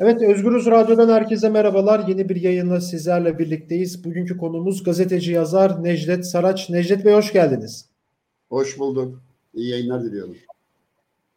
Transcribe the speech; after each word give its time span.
Evet 0.00 0.22
Özgürüz 0.22 0.66
Radyo'dan 0.66 1.08
herkese 1.08 1.48
merhabalar. 1.48 2.08
Yeni 2.08 2.28
bir 2.28 2.36
yayınla 2.36 2.80
sizlerle 2.80 3.38
birlikteyiz. 3.38 4.04
Bugünkü 4.04 4.36
konumuz 4.36 4.82
gazeteci 4.82 5.32
yazar 5.32 5.84
Necdet 5.84 6.26
Saraç. 6.26 6.70
Necdet 6.70 7.04
Bey 7.04 7.14
hoş 7.14 7.32
geldiniz. 7.32 7.86
Hoş 8.48 8.78
bulduk. 8.78 9.22
İyi 9.54 9.70
yayınlar 9.70 10.04
diliyorum. 10.04 10.36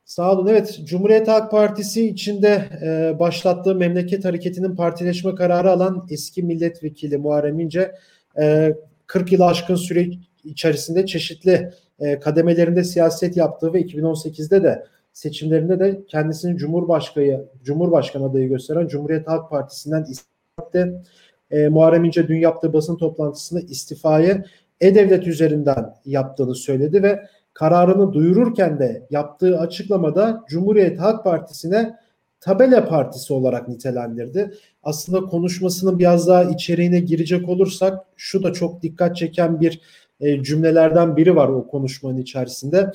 Sağ 0.06 0.32
olun. 0.32 0.48
Evet, 0.48 0.80
Cumhuriyet 0.86 1.28
Halk 1.28 1.52
Partisi 1.52 2.08
içinde 2.08 2.70
e, 2.84 3.20
başlattığı 3.20 3.76
memleket 3.76 4.26
hareketinin 4.26 4.76
partileşme 4.76 5.36
kararı 5.36 5.72
alan 5.72 6.08
eski 6.10 6.44
milletvekili 6.44 7.18
Muharrem 7.18 7.60
İnce 7.60 7.96
e, 8.40 8.76
40 9.08 9.32
yılı 9.32 9.46
aşkın 9.46 9.76
süre 9.76 10.10
içerisinde 10.44 11.06
çeşitli 11.06 11.72
e, 12.00 12.20
kademelerinde 12.20 12.84
siyaset 12.84 13.38
yaptığı 13.38 13.74
ve 13.74 13.82
2018'de 13.82 14.64
de 14.64 14.86
seçimlerinde 15.20 15.80
de 15.80 16.02
kendisini 16.08 16.58
Cumhurbaşkanı 16.58 17.46
Cumhurbaşkanı 17.64 18.26
adayı 18.26 18.50
gösteren 18.50 18.88
Cumhuriyet 18.88 19.28
Halk 19.28 19.50
Partisi'nden 19.50 20.04
istifa 20.04 20.90
e, 21.52 21.68
Muharrem 21.68 22.06
İnce 22.06 22.28
dün 22.28 22.38
yaptığı 22.38 22.74
basın 22.74 22.98
toplantısında 22.98 23.60
istifayı 23.60 24.44
E-Devlet 24.82 25.28
üzerinden 25.28 25.94
yaptığını 26.06 26.56
söyledi 26.56 27.04
ve 27.04 27.26
kararını 27.54 28.14
duyururken 28.14 28.80
de 28.80 29.08
yaptığı 29.10 29.60
açıklamada 29.60 30.44
Cumhuriyet 30.50 31.00
Halk 31.00 31.24
Partisi'ne 31.24 31.96
tabela 32.42 32.86
partisi 32.86 33.34
olarak 33.34 33.68
nitelendirdi. 33.68 34.54
Aslında 34.84 35.26
konuşmasının 35.26 36.00
biraz 36.00 36.28
daha 36.28 36.44
içeriğine 36.44 37.00
girecek 37.00 37.50
olursak 37.50 38.00
şu 38.16 38.44
da 38.44 38.54
çok 38.54 38.82
dikkat 38.82 39.16
çeken 39.16 39.60
bir 39.60 39.82
e, 40.22 40.44
cümlelerden 40.44 41.18
biri 41.18 41.36
var 41.36 41.48
o 41.48 41.68
konuşmanın 41.68 42.18
içerisinde. 42.18 42.92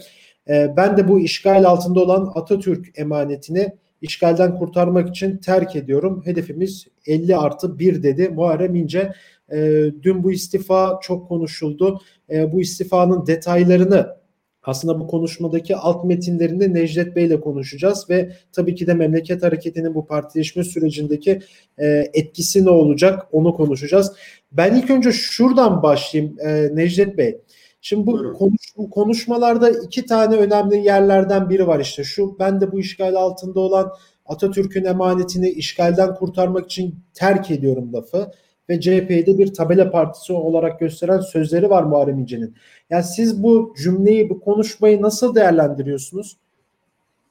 E, 0.49 0.75
ben 0.77 0.97
de 0.97 1.09
bu 1.09 1.21
işgal 1.21 1.65
altında 1.65 2.01
olan 2.01 2.33
Atatürk 2.35 2.99
emanetini 2.99 3.73
işgalden 4.03 4.59
kurtarmak 4.59 5.09
için 5.09 5.37
terk 5.37 5.77
ediyorum. 5.77 6.23
Hedefimiz 6.25 6.87
50 7.07 7.37
artı 7.37 7.79
1 7.79 8.03
dedi 8.03 8.29
Muharrem 8.29 8.75
İnce. 8.75 9.13
E, 9.53 9.57
dün 10.03 10.23
bu 10.25 10.33
istifa 10.33 10.99
çok 11.03 11.29
konuşuldu. 11.29 12.01
E, 12.31 12.53
bu 12.53 12.61
istifanın 12.61 13.27
detaylarını 13.27 14.17
aslında 14.65 15.01
bu 15.01 15.07
konuşmadaki 15.07 15.77
alt 15.77 16.05
metinlerinde 16.05 16.75
Necdet 16.75 17.17
Bey 17.17 17.25
ile 17.25 17.41
konuşacağız 17.41 18.11
ve 18.11 18.33
tabii 18.53 18.75
ki 18.75 18.87
de 18.87 18.95
memleket 18.95 19.43
hareketinin 19.43 19.95
bu 19.95 20.07
partileşme 20.07 20.65
sürecindeki 20.65 21.41
e, 21.79 22.11
etkisi 22.15 22.65
ne 22.65 22.71
olacak 22.71 23.27
onu 23.33 23.57
konuşacağız. 23.57 24.13
Ben 24.53 24.75
ilk 24.75 24.91
önce 24.91 25.13
şuradan 25.13 25.83
başlayayım 25.83 26.37
e, 26.41 26.77
Necdet 26.77 27.19
Bey. 27.19 27.41
Şimdi 27.87 28.07
bu 28.07 28.33
konuş, 28.33 28.91
konuşmalarda 28.91 29.71
iki 29.71 30.07
tane 30.07 30.37
önemli 30.37 30.77
yerlerden 30.77 31.51
biri 31.51 31.67
var 31.67 31.81
işte. 31.81 32.05
Şu 32.05 32.37
ben 32.39 32.61
de 32.61 32.73
bu 32.73 32.81
işgal 32.81 33.15
altında 33.15 33.61
olan 33.61 33.93
Atatürk'ün 34.27 34.85
emanetini 34.85 35.51
işgalden 35.51 36.15
kurtarmak 36.15 36.65
için 36.65 36.95
terk 37.15 37.51
ediyorum 37.51 37.93
lafı 37.93 38.31
ve 38.71 38.81
CHP'de 38.81 39.39
bir 39.39 39.55
tabela 39.55 39.91
partisi 39.91 40.33
olarak 40.33 40.81
gösteren 40.81 41.21
sözleri 41.21 41.71
var 41.71 41.83
Muharrem 41.83 42.19
İnce'nin. 42.19 42.55
Yani 42.91 43.05
siz 43.05 43.43
bu 43.43 43.75
cümleyi, 43.83 44.31
bu 44.31 44.41
konuşmayı 44.41 45.03
nasıl 45.03 45.35
değerlendiriyorsunuz? 45.35 46.37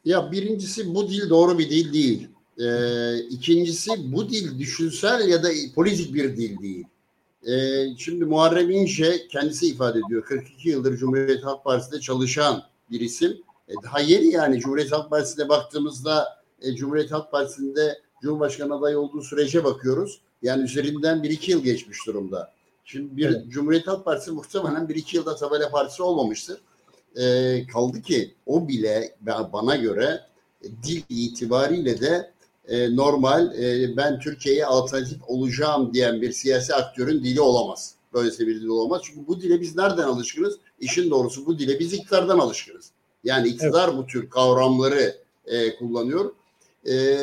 Ya 0.06 0.32
birincisi 0.32 0.96
bu 0.96 1.10
dil 1.10 1.30
doğru 1.30 1.60
bir 1.60 1.70
dil 1.70 1.94
değil. 1.94 2.28
Ee, 2.60 3.18
ikincisi 3.30 3.92
bu 4.14 4.30
dil 4.30 4.60
düşünsel 4.60 5.28
ya 5.28 5.44
da 5.44 5.48
politik 5.76 6.14
bir 6.14 6.38
dil 6.38 6.58
değil. 6.62 6.86
Ee, 7.48 7.86
şimdi 7.98 8.26
Muharrem 8.26 8.72
İnce 8.72 9.28
kendisi 9.28 9.68
ifade 9.68 10.00
ediyor. 10.00 10.26
42 10.26 10.70
yıldır 10.70 10.98
Cumhuriyet 10.98 11.44
Halk 11.44 11.64
Partisi'nde 11.64 12.00
çalışan 12.00 12.64
bir 12.92 13.00
isim. 13.00 13.38
E, 13.70 13.74
daha 13.84 14.00
yeni 14.00 14.28
yani 14.28 14.60
Cumhuriyet 14.60 14.92
Halk 14.92 15.10
Partisi'ne 15.10 15.50
baktığımızda 15.50 16.44
e, 16.62 16.76
Cumhuriyet 16.76 17.12
Halk 17.12 17.32
Partisi'nde 17.32 18.00
Cumhurbaşkanı 18.22 18.76
adayı 18.76 19.00
olduğu 19.00 19.22
sürece 19.22 19.64
bakıyoruz. 19.64 20.22
Yani 20.42 20.64
üzerinden 20.64 21.24
bir 21.24 21.30
iki 21.30 21.52
yıl 21.52 21.64
geçmiş 21.64 22.08
durumda. 22.08 22.54
Şimdi 22.86 23.18
bir 23.18 23.26
evet. 23.26 23.50
Cumhuriyet 23.50 23.88
Halk 23.88 24.06
Partisi 24.06 24.32
muhtemelen 24.32 24.90
bir 24.90 24.96
iki 24.96 25.18
yılda 25.18 25.36
tabela 25.36 25.70
partisi 25.70 26.04
olmamıştır. 26.04 26.62
E, 27.16 27.68
kaldı 27.68 28.02
ki 28.02 28.34
o 28.46 28.68
bile 28.68 29.16
bana 29.54 29.76
göre 29.76 30.22
dil 30.64 31.02
itibariyle 31.10 32.02
de 32.02 32.33
e, 32.68 32.96
normal 32.96 33.60
e, 33.60 33.98
ben 33.98 34.20
Türkiye'ye 34.20 34.66
alternatif 34.66 35.18
olacağım 35.28 35.94
diyen 35.94 36.22
bir 36.22 36.32
siyasi 36.32 36.76
aktörün 36.76 37.24
dili 37.24 37.42
olamaz. 37.42 37.96
Böylesi 38.14 38.48
bir 38.48 38.62
dil 38.62 38.68
olamaz. 38.68 39.02
Çünkü 39.06 39.28
bu 39.28 39.42
dile 39.42 39.62
biz 39.62 39.76
nereden 39.76 40.04
alışkınız? 40.04 40.58
İşin 40.80 41.12
doğrusu 41.12 41.46
bu 41.46 41.60
dile 41.60 41.80
biz 41.80 41.94
iktidardan 41.94 42.40
alışkınız. 42.40 42.92
Yani 43.24 43.48
iktidar 43.48 43.88
evet. 43.88 43.98
bu 43.98 44.08
tür 44.08 44.30
kavramları 44.30 45.16
e, 45.46 45.76
kullanıyor. 45.76 46.32
E, 46.90 47.18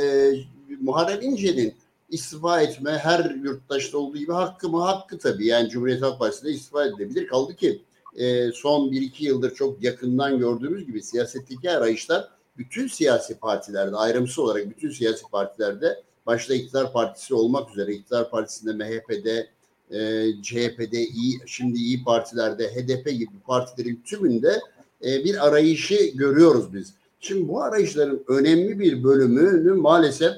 Muharrem 0.81 1.23
İnce'nin 1.23 1.75
istifa 2.11 2.61
etme 2.63 2.91
her 2.91 3.31
yurttaşta 3.31 3.99
olduğu 3.99 4.19
gibi 4.19 4.33
hakkı 4.33 4.69
mı? 4.69 4.83
Hakkı 4.83 5.19
tabii. 5.19 5.47
Yani 5.47 5.69
Cumhuriyet 5.69 6.03
Halk 6.03 6.19
Partisi'nde 6.19 6.51
istifa 6.51 6.85
edilebilir. 6.85 7.27
Kaldı 7.27 7.57
ki 7.57 7.83
e, 8.17 8.53
son 8.53 8.91
bir 8.91 9.03
iki 9.03 9.25
yıldır 9.25 9.55
çok 9.55 9.83
yakından 9.83 10.39
gördüğümüz 10.39 10.87
gibi 10.87 11.03
siyasetteki 11.03 11.71
arayışlar 11.71 12.29
bütün 12.59 12.89
siyasi 12.89 13.39
partilerde 13.39 13.97
ayrımsız 13.97 14.39
olarak 14.39 14.71
bütün 14.71 14.91
siyasi 14.91 15.23
partilerde 15.33 16.03
başta 16.27 16.55
iktidar 16.55 16.93
partisi 16.93 17.35
olmak 17.35 17.71
üzere 17.71 17.93
iktidar 17.95 18.31
partisinde 18.31 18.73
MHP'de 18.73 19.49
e, 19.91 20.27
CHP'de 20.43 21.01
iyi 21.01 21.41
şimdi 21.47 21.79
iyi 21.79 22.05
partilerde 22.05 22.69
HDP 22.69 23.11
gibi 23.11 23.41
partilerin 23.47 24.03
tümünde 24.05 24.61
e, 25.05 25.25
bir 25.25 25.47
arayışı 25.47 26.11
görüyoruz 26.15 26.75
biz. 26.75 26.95
Şimdi 27.21 27.49
bu 27.49 27.63
arayışların 27.63 28.25
önemli 28.29 28.79
bir 28.79 29.05
bölümünü 29.05 29.73
maalesef 29.73 30.33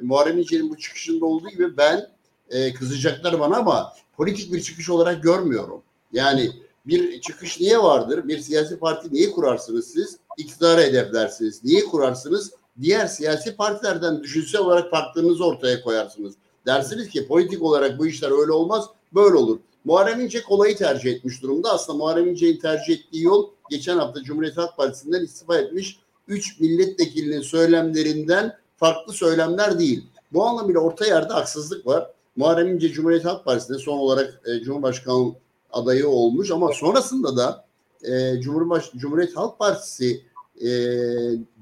Muharrem 0.00 0.38
İnce'nin 0.38 0.70
bu 0.70 0.78
çıkışında 0.78 1.26
olduğu 1.26 1.48
gibi 1.48 1.76
ben 1.76 2.08
e, 2.50 2.72
kızacaklar 2.74 3.40
bana 3.40 3.56
ama 3.56 3.92
politik 4.16 4.52
bir 4.52 4.60
çıkış 4.60 4.90
olarak 4.90 5.22
görmüyorum. 5.22 5.82
Yani 6.12 6.50
bir 6.86 7.20
çıkış 7.20 7.60
niye 7.60 7.78
vardır? 7.78 8.28
Bir 8.28 8.38
siyasi 8.38 8.78
parti 8.78 9.14
niye 9.14 9.30
kurarsınız 9.30 9.86
siz? 9.86 10.16
İktidara 10.38 10.80
hedeflersiniz. 10.80 11.64
Niye 11.64 11.84
kurarsınız? 11.84 12.52
Diğer 12.80 13.06
siyasi 13.06 13.56
partilerden 13.56 14.22
düşünsel 14.22 14.60
olarak 14.60 14.90
farklılığınızı 14.90 15.44
ortaya 15.44 15.82
koyarsınız. 15.82 16.34
Dersiniz 16.66 17.08
ki 17.08 17.26
politik 17.26 17.62
olarak 17.62 17.98
bu 17.98 18.06
işler 18.06 18.40
öyle 18.40 18.52
olmaz, 18.52 18.84
böyle 19.14 19.36
olur. 19.36 19.58
Muharrem 19.84 20.20
İnce 20.20 20.42
kolayı 20.42 20.76
tercih 20.76 21.12
etmiş 21.12 21.42
durumda. 21.42 21.72
Aslında 21.72 21.98
Muharrem 21.98 22.28
İnce'nin 22.28 22.58
tercih 22.58 22.94
ettiği 22.94 23.24
yol 23.24 23.50
geçen 23.70 23.98
hafta 23.98 24.22
Cumhuriyet 24.22 24.56
Halk 24.56 24.76
Partisi'nden 24.76 25.24
istifa 25.24 25.58
etmiş 25.58 25.98
3 26.28 26.60
milletvekilinin 26.60 27.40
söylemlerinden 27.40 28.56
farklı 28.76 29.12
söylemler 29.12 29.78
değil. 29.78 30.04
Bu 30.32 30.44
anlamıyla 30.44 30.80
orta 30.80 31.06
yerde 31.06 31.32
haksızlık 31.32 31.86
var. 31.86 32.10
Muharrem 32.36 32.74
İnce 32.74 32.88
Cumhuriyet 32.88 33.24
Halk 33.24 33.44
Partisi'nde 33.44 33.78
son 33.78 33.98
olarak 33.98 34.40
e, 34.46 34.60
Cumhurbaşkanı 34.64 35.34
adayı 35.76 36.08
olmuş 36.08 36.50
ama 36.50 36.72
sonrasında 36.72 37.36
da 37.36 37.64
e, 38.02 38.40
Cumhurbaş 38.40 38.92
Cumhuriyet 38.96 39.36
Halk 39.36 39.58
Partisi 39.58 40.22
e, 40.60 40.68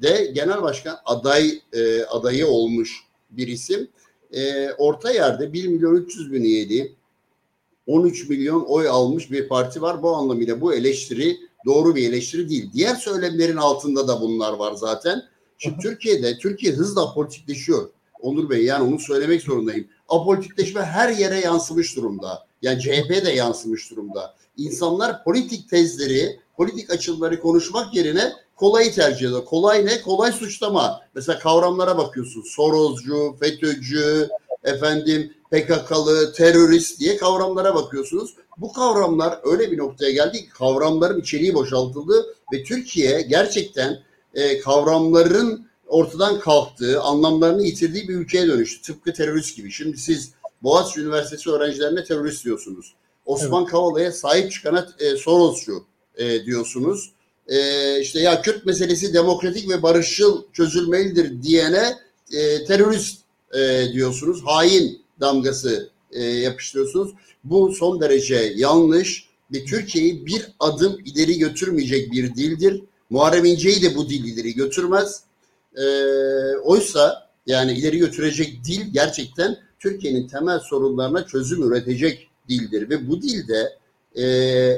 de 0.02 0.32
genel 0.34 0.62
başkan 0.62 0.96
aday 1.04 1.60
e, 1.72 2.04
adayı 2.04 2.46
olmuş 2.46 3.04
bir 3.30 3.48
isim. 3.48 3.88
E, 4.32 4.72
orta 4.72 5.10
yerde 5.10 5.52
1 5.52 5.68
milyon 5.68 5.96
300 5.96 6.32
bin 6.32 6.44
üyeli 6.44 6.94
13 7.86 8.28
milyon 8.28 8.64
oy 8.64 8.88
almış 8.88 9.30
bir 9.30 9.48
parti 9.48 9.82
var. 9.82 10.02
Bu 10.02 10.16
anlamıyla 10.16 10.60
bu 10.60 10.74
eleştiri 10.74 11.36
doğru 11.64 11.94
bir 11.94 12.08
eleştiri 12.08 12.48
değil. 12.48 12.70
Diğer 12.74 12.94
söylemlerin 12.94 13.56
altında 13.56 14.08
da 14.08 14.20
bunlar 14.20 14.52
var 14.52 14.72
zaten. 14.72 15.22
Şimdi 15.58 15.78
Türkiye'de 15.78 16.38
Türkiye 16.38 16.72
hızla 16.72 17.10
apolitikleşiyor. 17.10 17.90
Onur 18.20 18.50
Bey 18.50 18.64
yani 18.64 18.88
onu 18.88 18.98
söylemek 18.98 19.42
zorundayım. 19.42 19.88
Apolitikleşme 20.08 20.82
her 20.82 21.08
yere 21.08 21.40
yansımış 21.40 21.96
durumda. 21.96 22.46
Yani 22.64 22.80
CHP 22.80 23.26
de 23.26 23.30
yansımış 23.30 23.90
durumda. 23.90 24.34
İnsanlar 24.56 25.24
politik 25.24 25.70
tezleri, 25.70 26.40
politik 26.56 26.90
açıları 26.90 27.40
konuşmak 27.40 27.94
yerine 27.94 28.32
kolayı 28.56 28.94
tercih 28.94 29.26
ediyor. 29.26 29.44
Kolay 29.44 29.86
ne? 29.86 30.02
Kolay 30.02 30.32
suçlama. 30.32 31.00
Mesela 31.14 31.38
kavramlara 31.38 31.98
bakıyorsun. 31.98 32.42
Sorozcu, 32.42 33.36
FETÖ'cü, 33.40 34.28
efendim 34.64 35.32
PKK'lı, 35.50 36.32
terörist 36.32 37.00
diye 37.00 37.16
kavramlara 37.16 37.74
bakıyorsunuz. 37.74 38.34
Bu 38.56 38.72
kavramlar 38.72 39.38
öyle 39.44 39.70
bir 39.70 39.78
noktaya 39.78 40.10
geldi 40.10 40.38
ki 40.38 40.48
kavramların 40.48 41.20
içeriği 41.20 41.54
boşaltıldı 41.54 42.34
ve 42.52 42.64
Türkiye 42.64 43.22
gerçekten 43.22 43.98
e, 44.34 44.60
kavramların 44.60 45.66
ortadan 45.86 46.40
kalktığı, 46.40 47.00
anlamlarını 47.00 47.62
yitirdiği 47.62 48.08
bir 48.08 48.14
ülkeye 48.14 48.46
dönüştü. 48.46 48.82
Tıpkı 48.82 49.12
terörist 49.12 49.56
gibi. 49.56 49.72
Şimdi 49.72 49.98
siz 49.98 50.32
Boğaziçi 50.64 51.00
Üniversitesi 51.00 51.50
öğrencilerine 51.50 52.04
terörist 52.04 52.44
diyorsunuz. 52.44 52.94
Osman 53.26 53.62
evet. 53.62 53.70
Kavala'ya 53.70 54.12
sahip 54.12 54.52
çıkana 54.52 54.88
e, 54.98 55.16
Sorosçu 55.16 55.84
e, 56.16 56.44
diyorsunuz. 56.44 57.12
E, 57.48 58.00
işte 58.00 58.20
ya 58.20 58.42
Kürt 58.42 58.66
meselesi 58.66 59.14
demokratik 59.14 59.70
ve 59.70 59.82
barışçıl 59.82 60.42
çözülmelidir 60.52 61.42
diyene 61.42 61.94
e, 62.32 62.64
terörist 62.64 63.20
e, 63.54 63.92
diyorsunuz. 63.92 64.42
Hain 64.44 65.02
damgası 65.20 65.90
e, 66.12 66.22
yapıştırıyorsunuz. 66.22 67.12
Bu 67.44 67.74
son 67.74 68.00
derece 68.00 68.52
yanlış 68.56 69.28
ve 69.52 69.64
Türkiye'yi 69.64 70.26
bir 70.26 70.46
adım 70.60 70.98
ileri 71.04 71.38
götürmeyecek 71.38 72.12
bir 72.12 72.34
dildir. 72.34 72.82
Muharrem 73.10 73.44
İnce'yi 73.44 73.82
de 73.82 73.96
bu 73.96 74.08
dil 74.08 74.24
ileri 74.24 74.54
götürmez. 74.54 75.20
E, 75.76 75.84
oysa 76.56 77.24
Yani 77.46 77.72
ileri 77.72 77.98
götürecek 77.98 78.64
dil 78.64 78.92
gerçekten 78.92 79.56
Türkiye'nin 79.84 80.28
temel 80.28 80.58
sorunlarına 80.58 81.26
çözüm 81.26 81.62
üretecek 81.62 82.28
dildir 82.48 82.90
ve 82.90 83.08
bu 83.08 83.22
dilde 83.22 83.78
e, 84.14 84.24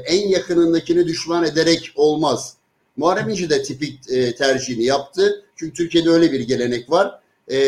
en 0.07 0.29
yakınındakini 0.29 1.07
düşman 1.07 1.45
ederek 1.45 1.93
olmaz. 1.97 2.57
Muharrem 2.97 3.29
İnce 3.29 3.51
de 3.51 3.63
tipik 3.63 4.11
e, 4.11 4.35
tercihini 4.35 4.85
yaptı. 4.85 5.45
Çünkü 5.57 5.73
Türkiye'de 5.73 6.11
öyle 6.11 6.33
bir 6.33 6.41
gelenek 6.41 6.91
var. 6.91 7.21
E, 7.49 7.59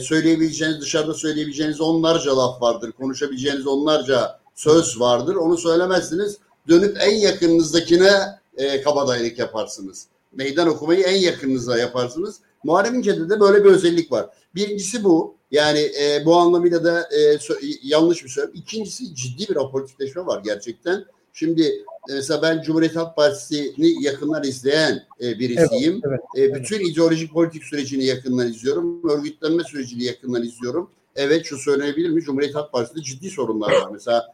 söyleyebileceğiniz, 0.00 0.80
dışarıda 0.80 1.14
söyleyebileceğiniz 1.14 1.80
onlarca 1.80 2.36
laf 2.36 2.62
vardır. 2.62 2.92
Konuşabileceğiniz 2.92 3.66
onlarca 3.66 4.40
söz 4.54 5.00
vardır. 5.00 5.34
Onu 5.34 5.58
söylemezsiniz. 5.58 6.38
Dönüp 6.68 6.96
en 7.00 7.14
yakınınızdakine 7.14 8.10
e, 8.56 8.82
kabadayılık 8.82 9.38
yaparsınız. 9.38 10.06
Meydan 10.32 10.68
okumayı 10.68 11.00
en 11.00 11.16
yakınınıza 11.16 11.78
yaparsınız. 11.78 12.36
Muharrem 12.64 12.94
İnce'de 12.94 13.30
de 13.30 13.40
böyle 13.40 13.64
bir 13.64 13.70
özellik 13.70 14.12
var. 14.12 14.26
Birincisi 14.54 15.04
bu. 15.04 15.39
Yani 15.50 15.78
e, 15.78 16.24
bu 16.24 16.36
anlamıyla 16.36 16.84
da 16.84 17.00
e, 17.00 17.38
yanlış 17.82 18.24
bir 18.24 18.28
söylem. 18.28 18.50
İkincisi 18.54 19.14
ciddi 19.14 19.48
bir 19.48 19.56
apolitikleşme 19.56 20.26
var 20.26 20.42
gerçekten. 20.44 21.04
Şimdi 21.32 21.62
e, 22.10 22.14
mesela 22.14 22.42
ben 22.42 22.62
Cumhuriyet 22.62 22.96
Halk 22.96 23.16
Partisi'ni 23.16 24.04
yakından 24.04 24.44
izleyen 24.44 25.02
e, 25.22 25.38
birisiyim. 25.38 26.00
Evet, 26.04 26.20
evet, 26.34 26.50
e, 26.50 26.54
bütün 26.54 26.76
evet. 26.76 26.86
ideolojik 26.86 27.32
politik 27.32 27.64
sürecini 27.64 28.04
yakından 28.04 28.48
izliyorum. 28.48 29.10
Örgütlenme 29.10 29.64
sürecini 29.64 30.04
yakından 30.04 30.42
izliyorum. 30.42 30.90
Evet 31.16 31.44
şu 31.44 31.58
söylenebilir 31.58 32.10
mi? 32.10 32.22
Cumhuriyet 32.22 32.54
Halk 32.54 32.72
Partisi'nde 32.72 33.02
ciddi 33.02 33.30
sorunlar 33.30 33.72
var. 33.72 33.88
Mesela 33.92 34.26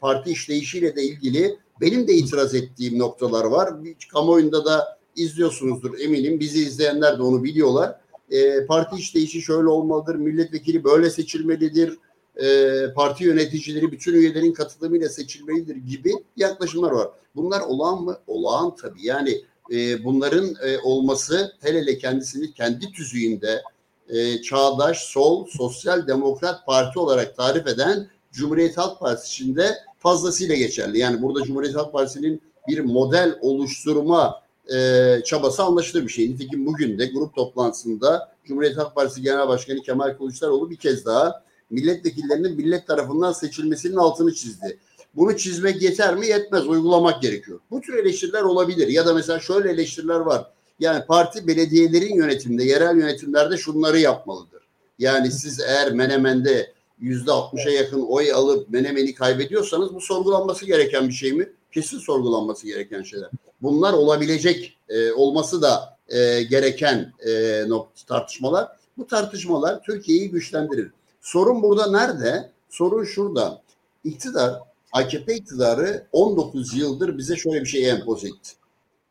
parti 0.00 0.30
işleyişiyle 0.30 0.96
de 0.96 1.02
ilgili 1.02 1.58
benim 1.80 2.08
de 2.08 2.14
itiraz 2.14 2.54
ettiğim 2.54 2.98
noktalar 2.98 3.44
var. 3.44 3.74
Kamuoyunda 4.12 4.64
da 4.64 4.98
izliyorsunuzdur 5.16 5.98
eminim. 5.98 6.40
Bizi 6.40 6.62
izleyenler 6.62 7.18
de 7.18 7.22
onu 7.22 7.44
biliyorlar. 7.44 8.00
E, 8.30 8.66
parti 8.66 8.96
işleyişi 8.96 9.42
şöyle 9.42 9.68
olmalıdır. 9.68 10.14
Milletvekili 10.14 10.84
böyle 10.84 11.10
seçilmelidir. 11.10 11.98
E, 12.36 12.92
parti 12.94 13.24
yöneticileri 13.24 13.92
bütün 13.92 14.14
üyelerin 14.14 14.52
katılımıyla 14.52 15.08
seçilmelidir 15.08 15.76
gibi 15.76 16.12
yaklaşımlar 16.36 16.90
var. 16.90 17.08
Bunlar 17.36 17.60
olağan 17.60 18.02
mı? 18.02 18.18
Olağan 18.26 18.76
tabii. 18.76 19.06
Yani 19.06 19.40
e, 19.72 20.04
bunların 20.04 20.54
e, 20.62 20.78
olması 20.78 21.52
hele 21.60 21.80
hele 21.80 21.98
kendisini 21.98 22.54
kendi 22.54 22.92
tüzüğünde 22.92 23.62
e, 24.08 24.42
çağdaş, 24.42 24.98
sol, 24.98 25.46
sosyal 25.46 26.06
demokrat 26.06 26.66
parti 26.66 26.98
olarak 26.98 27.36
tarif 27.36 27.66
eden 27.66 28.08
Cumhuriyet 28.32 28.78
Halk 28.78 29.00
Partisi 29.00 29.26
içinde 29.26 29.74
fazlasıyla 29.98 30.54
geçerli. 30.54 30.98
Yani 30.98 31.22
burada 31.22 31.42
Cumhuriyet 31.42 31.76
Halk 31.76 31.92
Partisi'nin 31.92 32.42
bir 32.68 32.80
model 32.80 33.38
oluşturma 33.40 34.42
e, 34.74 35.20
çabası 35.24 35.62
anlaşılır 35.62 36.02
bir 36.02 36.12
şey. 36.12 36.30
Nitekim 36.30 36.66
bugün 36.66 36.98
de 36.98 37.06
grup 37.06 37.34
toplantısında 37.34 38.32
Cumhuriyet 38.44 38.76
Halk 38.76 38.94
Partisi 38.94 39.22
Genel 39.22 39.48
Başkanı 39.48 39.82
Kemal 39.82 40.16
Kılıçdaroğlu 40.16 40.70
bir 40.70 40.76
kez 40.76 41.04
daha 41.04 41.44
milletvekillerinin 41.70 42.56
millet 42.56 42.86
tarafından 42.86 43.32
seçilmesinin 43.32 43.96
altını 43.96 44.34
çizdi. 44.34 44.78
Bunu 45.14 45.36
çizmek 45.36 45.82
yeter 45.82 46.16
mi? 46.16 46.26
Yetmez. 46.26 46.66
Uygulamak 46.66 47.22
gerekiyor. 47.22 47.60
Bu 47.70 47.80
tür 47.80 47.94
eleştiriler 47.94 48.42
olabilir. 48.42 48.88
Ya 48.88 49.06
da 49.06 49.14
mesela 49.14 49.40
şöyle 49.40 49.70
eleştiriler 49.70 50.20
var. 50.20 50.50
Yani 50.80 51.04
parti 51.04 51.46
belediyelerin 51.46 52.14
yönetiminde, 52.14 52.64
yerel 52.64 52.96
yönetimlerde 52.96 53.56
şunları 53.56 53.98
yapmalıdır. 53.98 54.62
Yani 54.98 55.30
siz 55.30 55.60
eğer 55.60 55.92
Menemen'de 55.92 56.72
yüzde 57.00 57.32
altmışa 57.32 57.70
yakın 57.70 58.02
oy 58.02 58.32
alıp 58.32 58.70
Menemen'i 58.70 59.14
kaybediyorsanız 59.14 59.94
bu 59.94 60.00
sorgulanması 60.00 60.66
gereken 60.66 61.08
bir 61.08 61.14
şey 61.14 61.32
mi? 61.32 61.52
Kesin 61.72 61.98
sorgulanması 61.98 62.66
gereken 62.66 63.02
şeyler. 63.02 63.30
Bunlar 63.62 63.92
olabilecek 63.92 64.78
e, 64.88 65.12
olması 65.12 65.62
da 65.62 65.98
e, 66.08 66.42
gereken 66.42 67.12
e, 67.26 67.64
nokta, 67.68 68.06
tartışmalar. 68.06 68.68
Bu 68.98 69.06
tartışmalar 69.06 69.82
Türkiye'yi 69.82 70.30
güçlendirir. 70.30 70.90
Sorun 71.20 71.62
burada 71.62 71.90
nerede? 71.90 72.50
Sorun 72.68 73.04
şurada. 73.04 73.62
İktidar, 74.04 74.60
AKP 74.92 75.34
iktidarı 75.34 76.06
19 76.12 76.74
yıldır 76.76 77.18
bize 77.18 77.36
şöyle 77.36 77.60
bir 77.60 77.68
şey 77.68 77.88
empoze 77.88 78.28
etti. 78.28 78.50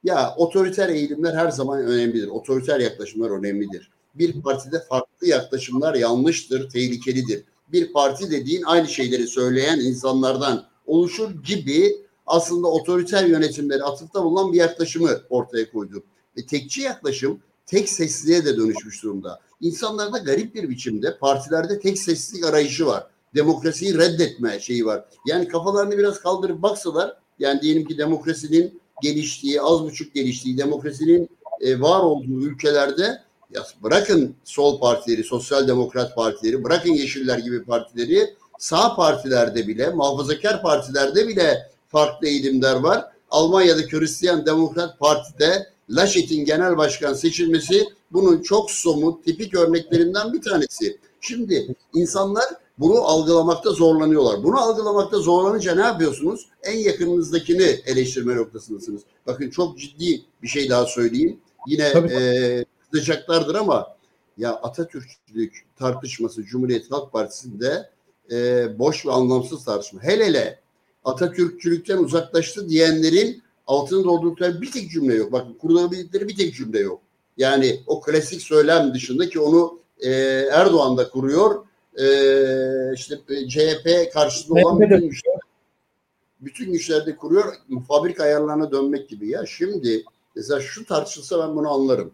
Ya 0.04 0.34
otoriter 0.38 0.90
eğilimler 0.90 1.34
her 1.34 1.52
zaman 1.52 1.82
önemlidir. 1.84 2.28
Otoriter 2.28 2.80
yaklaşımlar 2.80 3.30
önemlidir. 3.30 3.92
Bir 4.16 4.42
partide 4.42 4.80
farklı 4.90 5.28
yaklaşımlar 5.28 5.96
yanlıştır, 5.96 6.70
tehlikelidir. 6.70 7.44
Bir 7.68 7.94
parti 7.94 8.32
dediğin 8.32 8.64
aynı 8.64 8.88
şeyleri 8.88 9.28
söyleyen 9.28 9.80
insanlardan 9.80 10.66
oluşur 10.86 11.44
gibi 11.44 11.98
aslında 12.30 12.68
otoriter 12.68 13.26
yönetimleri 13.26 13.84
atıfta 13.84 14.24
bulunan 14.24 14.54
bir 14.54 14.58
yaklaşımı 14.58 15.10
ortaya 15.30 15.72
koydu. 15.72 16.04
Ve 16.38 16.46
tekçi 16.46 16.82
yaklaşım 16.82 17.40
tek 17.66 17.90
sesliğe 17.90 18.46
de 18.46 18.58
dönüşmüş 18.58 19.04
durumda. 19.04 19.40
İnsanlarda 19.62 20.18
garip 20.18 20.56
bir 20.56 20.70
biçimde 20.70 21.18
partilerde 21.18 21.80
tek 21.80 21.98
seslilik 21.98 22.46
arayışı 22.46 22.86
var. 22.86 23.08
Demokrasiyi 23.36 23.98
reddetme 23.98 24.60
şeyi 24.60 24.86
var. 24.86 25.06
Yani 25.28 25.48
kafalarını 25.48 25.98
biraz 25.98 26.20
kaldırıp 26.20 26.62
baksalar 26.62 27.18
yani 27.40 27.62
diyelim 27.62 27.86
ki 27.86 27.98
demokrasinin 27.98 28.82
geliştiği, 29.02 29.62
az 29.62 29.84
buçuk 29.84 30.14
geliştiği, 30.14 30.58
demokrasinin 30.58 31.30
e, 31.62 31.82
var 31.82 32.00
olduğu 32.00 32.42
ülkelerde 32.42 33.22
ya 33.56 33.64
bırakın 33.84 34.36
sol 34.44 34.80
partileri, 34.80 35.24
sosyal 35.24 35.68
demokrat 35.68 36.16
partileri, 36.16 36.64
bırakın 36.64 36.92
yeşiller 36.92 37.38
gibi 37.38 37.64
partileri 37.64 38.36
sağ 38.60 38.96
partilerde 38.96 39.68
bile, 39.68 39.90
muhafazakar 39.90 40.62
partilerde 40.62 41.28
bile 41.28 41.70
farklı 41.90 42.28
eğilimler 42.28 42.76
var. 42.76 43.06
Almanya'da 43.30 43.82
Hristiyan 43.82 44.46
Demokrat 44.46 45.00
Parti'de 45.00 45.68
Laschet'in 45.90 46.46
genel 46.46 46.78
başkan 46.78 47.14
seçilmesi 47.14 47.88
bunun 48.12 48.42
çok 48.42 48.72
somut, 48.72 49.26
tipik 49.26 49.56
örneklerinden 49.56 50.34
bir 50.34 50.42
tanesi. 50.42 50.98
Şimdi 51.22 51.76
insanlar 51.94 52.46
bunu 52.80 53.02
algılamakta 53.02 53.72
zorlanıyorlar. 53.72 54.44
Bunu 54.44 54.60
algılamakta 54.60 55.20
zorlanınca 55.20 55.76
ne 55.76 55.82
yapıyorsunuz? 55.82 56.48
En 56.64 56.78
yakınınızdakini 56.78 57.80
eleştirme 57.86 58.36
noktasındasınız. 58.36 59.02
Bakın 59.28 59.50
çok 59.50 59.80
ciddi 59.80 60.22
bir 60.44 60.48
şey 60.48 60.70
daha 60.70 60.86
söyleyeyim. 60.86 61.40
Yine 61.68 61.84
e, 61.84 62.66
kızacaklardır 62.92 63.56
ama 63.56 63.88
ya 64.38 64.54
Atatürkçülük 64.54 65.66
tartışması 65.80 66.44
Cumhuriyet 66.44 66.92
Halk 66.92 67.12
Partisi'nde 67.12 67.90
e, 68.32 68.68
boş 68.80 69.06
ve 69.06 69.12
anlamsız 69.12 69.66
tartışma. 69.66 70.04
Hele 70.04 70.26
hele 70.26 70.59
Atatürkçülükten 71.04 71.98
uzaklaştı 71.98 72.70
diyenlerin 72.70 73.44
altını 73.68 74.04
doldurdukları 74.04 74.62
bir 74.62 74.72
tek 74.72 74.92
cümle 74.92 75.16
yok. 75.16 75.32
Bakın 75.32 75.54
kurulabildikleri 75.54 76.28
bir 76.28 76.36
tek 76.36 76.56
cümle 76.56 76.80
yok. 76.80 77.02
Yani 77.38 77.80
o 77.88 78.02
klasik 78.02 78.42
söylem 78.42 78.94
dışında 78.94 79.30
ki 79.30 79.40
onu 79.40 79.80
e, 80.00 80.10
Erdoğan 80.52 80.98
da 80.98 81.10
kuruyor. 81.10 81.66
E, 82.00 82.06
işte 82.94 83.20
e, 83.30 83.48
CHP 83.48 84.14
karşısında 84.14 84.60
olan 84.60 84.80
bütün 84.80 85.10
güçler, 85.10 85.36
bütün 86.42 86.72
güçlerde 86.72 87.16
kuruyor. 87.16 87.54
Fabrika 87.88 88.24
ayarlarına 88.24 88.72
dönmek 88.72 89.10
gibi. 89.10 89.30
Ya 89.30 89.46
şimdi 89.46 90.04
mesela 90.36 90.62
şu 90.62 90.86
tartışılsa 90.86 91.48
ben 91.48 91.56
bunu 91.56 91.70
anlarım. 91.70 92.12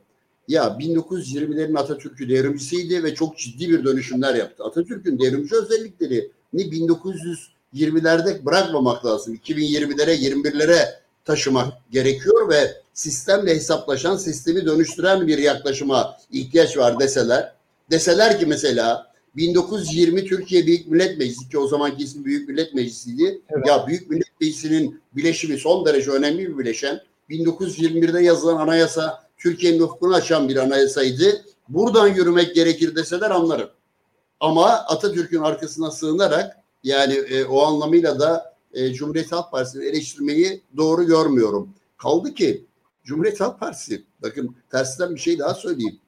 Ya 0.47 0.63
1920'lerin 0.63 1.79
Atatürk'ü 1.79 2.29
devrimcisiydi 2.29 3.03
ve 3.03 3.15
çok 3.15 3.37
ciddi 3.37 3.69
bir 3.69 3.83
dönüşümler 3.83 4.35
yaptı. 4.35 4.63
Atatürk'ün 4.63 5.19
devrimci 5.19 5.55
özellikleri 5.55 6.31
ni 6.53 6.71
1900 6.71 7.54
20'lerde 7.75 8.45
bırakmamak 8.45 9.05
lazım. 9.05 9.35
2020'lere 9.35 10.15
21'lere 10.15 11.05
taşımak 11.25 11.73
gerekiyor 11.91 12.49
ve 12.49 12.81
sistemle 12.93 13.55
hesaplaşan, 13.55 14.17
sistemi 14.17 14.65
dönüştüren 14.65 15.27
bir 15.27 15.37
yaklaşıma 15.37 16.17
ihtiyaç 16.31 16.77
var 16.77 16.99
deseler. 16.99 17.53
Deseler 17.91 18.39
ki 18.39 18.45
mesela 18.45 19.11
1920 19.35 20.25
Türkiye 20.25 20.65
Büyük 20.65 20.87
Millet 20.87 21.17
Meclisi 21.17 21.49
ki 21.49 21.57
o 21.57 21.67
zamanki 21.67 22.03
ismi 22.03 22.25
Büyük 22.25 22.49
Millet 22.49 22.73
Meclisi'ydi. 22.73 23.41
Evet. 23.49 23.67
Ya 23.67 23.87
Büyük 23.87 24.09
Millet 24.09 24.41
Meclisi'nin 24.41 25.01
bileşimi 25.15 25.57
son 25.57 25.85
derece 25.85 26.11
önemli 26.11 26.49
bir 26.49 26.57
bileşen. 26.57 27.01
1921'de 27.29 28.23
yazılan 28.23 28.57
anayasa 28.57 29.23
Türkiye'nin 29.37 29.79
ufkunu 29.79 30.13
açan 30.15 30.49
bir 30.49 30.55
anayasaydı. 30.55 31.45
Buradan 31.69 32.07
yürümek 32.07 32.55
gerekir 32.55 32.95
deseler 32.95 33.31
anlarım. 33.31 33.69
Ama 34.39 34.65
Atatürk'ün 34.67 35.41
arkasına 35.41 35.91
sığınarak 35.91 36.57
yani 36.85 37.13
e, 37.13 37.45
o 37.45 37.61
anlamıyla 37.61 38.19
da 38.19 38.55
e, 38.73 38.93
Cumhuriyet 38.93 39.31
Halk 39.31 39.51
Partisi'ni 39.51 39.85
eleştirmeyi 39.85 40.61
doğru 40.77 41.03
görmüyorum. 41.03 41.69
Kaldı 41.97 42.33
ki 42.33 42.65
Cumhuriyet 43.03 43.39
Halk 43.39 43.59
Partisi, 43.59 44.03
bakın 44.21 44.55
tersinden 44.71 45.15
bir 45.15 45.19
şey 45.19 45.39
daha 45.39 45.53
söyleyeyim. 45.53 45.99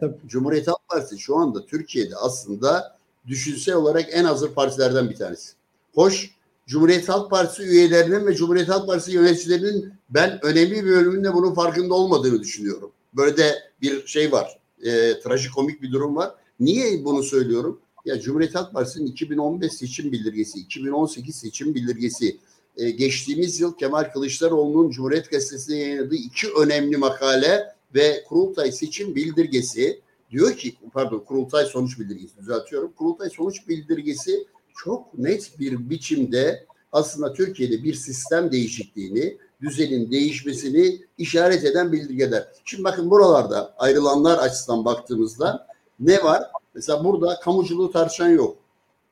Tabii. 0.00 0.16
Cumhuriyet 0.26 0.68
Halk 0.68 0.88
Partisi 0.88 1.18
şu 1.18 1.36
anda 1.36 1.66
Türkiye'de 1.66 2.16
aslında 2.16 2.96
düşünsel 3.26 3.74
olarak 3.74 4.06
en 4.10 4.24
hazır 4.24 4.54
partilerden 4.54 5.10
bir 5.10 5.16
tanesi. 5.16 5.52
Hoş, 5.94 6.30
Cumhuriyet 6.66 7.08
Halk 7.08 7.30
Partisi 7.30 7.62
üyelerinin 7.62 8.26
ve 8.26 8.34
Cumhuriyet 8.34 8.68
Halk 8.68 8.86
Partisi 8.86 9.12
yöneticilerinin 9.12 9.92
ben 10.10 10.38
önemli 10.42 10.84
bir 10.84 10.90
bölümünde 10.90 11.34
bunun 11.34 11.54
farkında 11.54 11.94
olmadığını 11.94 12.40
düşünüyorum. 12.40 12.92
Böyle 13.14 13.36
de 13.36 13.54
bir 13.82 14.06
şey 14.06 14.32
var. 14.32 14.58
E, 14.82 15.20
trajikomik 15.20 15.82
bir 15.82 15.92
durum 15.92 16.16
var. 16.16 16.34
Niye 16.60 17.04
bunu 17.04 17.22
söylüyorum? 17.22 17.80
Ya 18.06 18.20
Cumhuriyet 18.20 18.54
Halk 18.54 18.72
Partisi'nin 18.72 19.06
2015 19.06 19.72
seçim 19.72 20.12
bildirgesi, 20.12 20.58
2018 20.58 21.36
seçim 21.36 21.74
bildirgesi, 21.74 22.36
e, 22.76 22.90
geçtiğimiz 22.90 23.60
yıl 23.60 23.76
Kemal 23.76 24.04
Kılıçdaroğlu'nun 24.12 24.90
Cumhuriyet 24.90 25.30
Gazetesi'nde 25.30 25.76
yayınladığı 25.76 26.14
iki 26.14 26.52
önemli 26.52 26.96
makale 26.96 27.66
ve 27.94 28.24
kurultay 28.28 28.72
seçim 28.72 29.14
bildirgesi 29.14 30.00
diyor 30.30 30.56
ki 30.56 30.74
pardon 30.92 31.18
kurultay 31.18 31.64
sonuç 31.64 31.98
bildirgesi 31.98 32.38
düzeltiyorum. 32.38 32.92
Kurultay 32.92 33.30
sonuç 33.30 33.68
bildirgesi 33.68 34.46
çok 34.76 35.18
net 35.18 35.60
bir 35.60 35.90
biçimde 35.90 36.66
aslında 36.92 37.32
Türkiye'de 37.32 37.84
bir 37.84 37.94
sistem 37.94 38.52
değişikliğini, 38.52 39.36
düzenin 39.60 40.10
değişmesini 40.10 41.00
işaret 41.18 41.64
eden 41.64 41.92
bildirgeler. 41.92 42.48
Şimdi 42.64 42.84
bakın 42.84 43.10
buralarda 43.10 43.74
ayrılanlar 43.78 44.38
açısından 44.38 44.84
baktığımızda 44.84 45.66
ne 46.00 46.24
var? 46.24 46.42
Mesela 46.76 47.04
burada 47.04 47.40
kamuculuğu 47.40 47.90
tartışan 47.90 48.28
yok. 48.28 48.56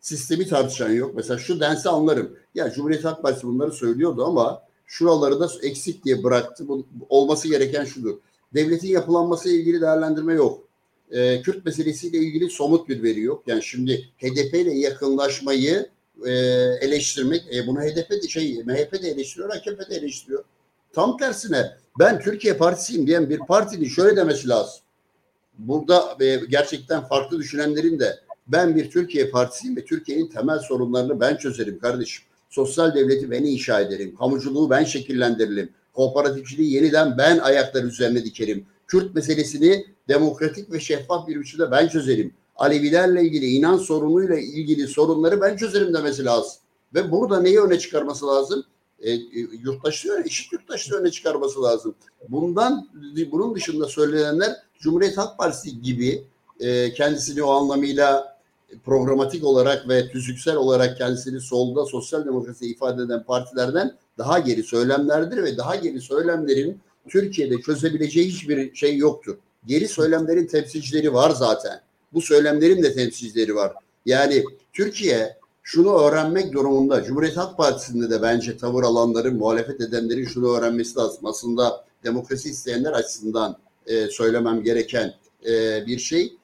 Sistemi 0.00 0.46
tartışan 0.46 0.90
yok. 0.90 1.14
Mesela 1.14 1.38
şu 1.38 1.60
dense 1.60 1.88
anlarım. 1.88 2.36
Ya 2.54 2.70
Cumhuriyet 2.70 3.04
Halk 3.04 3.22
Partisi 3.22 3.46
bunları 3.46 3.72
söylüyordu 3.72 4.24
ama 4.24 4.62
şuraları 4.86 5.40
da 5.40 5.48
eksik 5.62 6.04
diye 6.04 6.22
bıraktı. 6.24 6.68
Bu, 6.68 6.86
olması 7.08 7.48
gereken 7.48 7.84
şudur. 7.84 8.18
Devletin 8.54 8.88
yapılanması 8.88 9.48
ile 9.48 9.56
ilgili 9.56 9.80
değerlendirme 9.80 10.34
yok. 10.34 10.68
Ee, 11.10 11.42
Kürt 11.42 11.64
meselesiyle 11.64 12.18
ilgili 12.18 12.50
somut 12.50 12.88
bir 12.88 13.02
veri 13.02 13.20
yok. 13.20 13.42
Yani 13.46 13.62
şimdi 13.62 14.08
HDP 14.18 14.54
ile 14.54 14.78
yakınlaşmayı 14.78 15.88
e, 16.26 16.32
eleştirmek, 16.80 17.54
e, 17.54 17.66
bunu 17.66 17.80
HDP 17.80 18.10
de 18.10 18.28
şey 18.28 18.62
MHP 18.64 19.02
de 19.02 19.08
eleştiriyor, 19.08 19.50
AKP 19.50 19.90
de 19.90 19.94
eleştiriyor. 19.94 20.44
Tam 20.92 21.16
tersine 21.16 21.76
ben 21.98 22.20
Türkiye 22.20 22.54
Partisiyim 22.56 23.06
diyen 23.06 23.30
bir 23.30 23.38
partinin 23.38 23.88
şöyle 23.88 24.16
demesi 24.16 24.48
lazım. 24.48 24.84
Burada 25.58 26.16
e, 26.20 26.40
gerçekten 26.48 27.04
farklı 27.04 27.38
düşünenlerin 27.38 27.98
de 27.98 28.18
ben 28.46 28.76
bir 28.76 28.90
Türkiye 28.90 29.30
Partisiyim 29.30 29.76
ve 29.76 29.84
Türkiye'nin 29.84 30.28
temel 30.28 30.58
sorunlarını 30.58 31.20
ben 31.20 31.36
çözerim 31.36 31.78
kardeşim. 31.78 32.24
Sosyal 32.50 32.94
devleti 32.94 33.30
ben 33.30 33.44
inşa 33.44 33.80
ederim. 33.80 34.16
Kamuculuğu 34.16 34.70
ben 34.70 34.84
şekillendiririm. 34.84 35.70
Kooperatifçiliği 35.92 36.72
yeniden 36.72 37.18
ben 37.18 37.38
ayaklar 37.38 37.84
üzerine 37.84 38.24
dikerim. 38.24 38.66
Kürt 38.86 39.14
meselesini 39.14 39.86
demokratik 40.08 40.72
ve 40.72 40.80
şeffaf 40.80 41.28
bir 41.28 41.40
biçimde 41.40 41.70
ben 41.70 41.88
çözerim. 41.88 42.34
Alevilerle 42.56 43.22
ilgili 43.22 43.46
inan 43.46 43.76
sorunuyla 43.76 44.38
ilgili 44.38 44.88
sorunları 44.88 45.40
ben 45.40 45.56
çözerim 45.56 45.94
demesi 45.94 46.24
lazım. 46.24 46.52
Ve 46.94 47.10
burada 47.10 47.40
neyi 47.40 47.60
öne 47.60 47.78
çıkarması 47.78 48.26
lazım? 48.26 48.64
E, 49.04 49.12
e, 49.12 49.20
yurttaşlığı, 49.62 50.22
eşit 50.26 50.52
yurttaşlığı 50.52 50.96
öne 50.96 51.10
çıkarması 51.10 51.62
lazım. 51.62 51.94
Bundan 52.28 52.88
bunun 53.32 53.54
dışında 53.54 53.86
söylenenler 53.86 54.56
Cumhuriyet 54.80 55.18
Halk 55.18 55.38
Partisi 55.38 55.82
gibi 55.82 56.24
e, 56.60 56.92
kendisini 56.92 57.42
o 57.42 57.50
anlamıyla 57.50 58.38
programatik 58.84 59.44
olarak 59.44 59.88
ve 59.88 60.08
tüzüksel 60.08 60.56
olarak 60.56 60.98
kendisini 60.98 61.40
solda 61.40 61.84
sosyal 61.84 62.24
demokrasi 62.24 62.66
ifade 62.66 63.02
eden 63.02 63.22
partilerden 63.22 63.96
daha 64.18 64.38
geri 64.38 64.62
söylemlerdir 64.62 65.42
ve 65.42 65.56
daha 65.56 65.76
geri 65.76 66.00
söylemlerin 66.00 66.80
Türkiye'de 67.08 67.60
çözebileceği 67.60 68.28
hiçbir 68.28 68.74
şey 68.74 68.96
yoktur. 68.96 69.36
Geri 69.66 69.88
söylemlerin 69.88 70.46
temsilcileri 70.46 71.14
var 71.14 71.30
zaten. 71.30 71.80
Bu 72.12 72.22
söylemlerin 72.22 72.82
de 72.82 72.94
temsilcileri 72.94 73.54
var. 73.54 73.72
Yani 74.06 74.44
Türkiye 74.72 75.36
şunu 75.64 75.98
öğrenmek 75.98 76.52
durumunda. 76.52 77.04
Cumhuriyet 77.04 77.36
Halk 77.36 77.56
Partisi'nde 77.56 78.10
de 78.10 78.22
bence 78.22 78.56
tavır 78.56 78.82
alanların, 78.82 79.36
muhalefet 79.36 79.80
edenlerin 79.80 80.24
şunu 80.24 80.56
öğrenmesi 80.56 80.98
lazım. 80.98 81.26
Aslında 81.26 81.84
demokrasi 82.04 82.50
isteyenler 82.50 82.92
açısından 82.92 83.56
e, 83.86 84.06
söylemem 84.06 84.62
gereken 84.62 85.14
e, 85.46 85.86
bir 85.86 85.98
şey. 85.98 86.36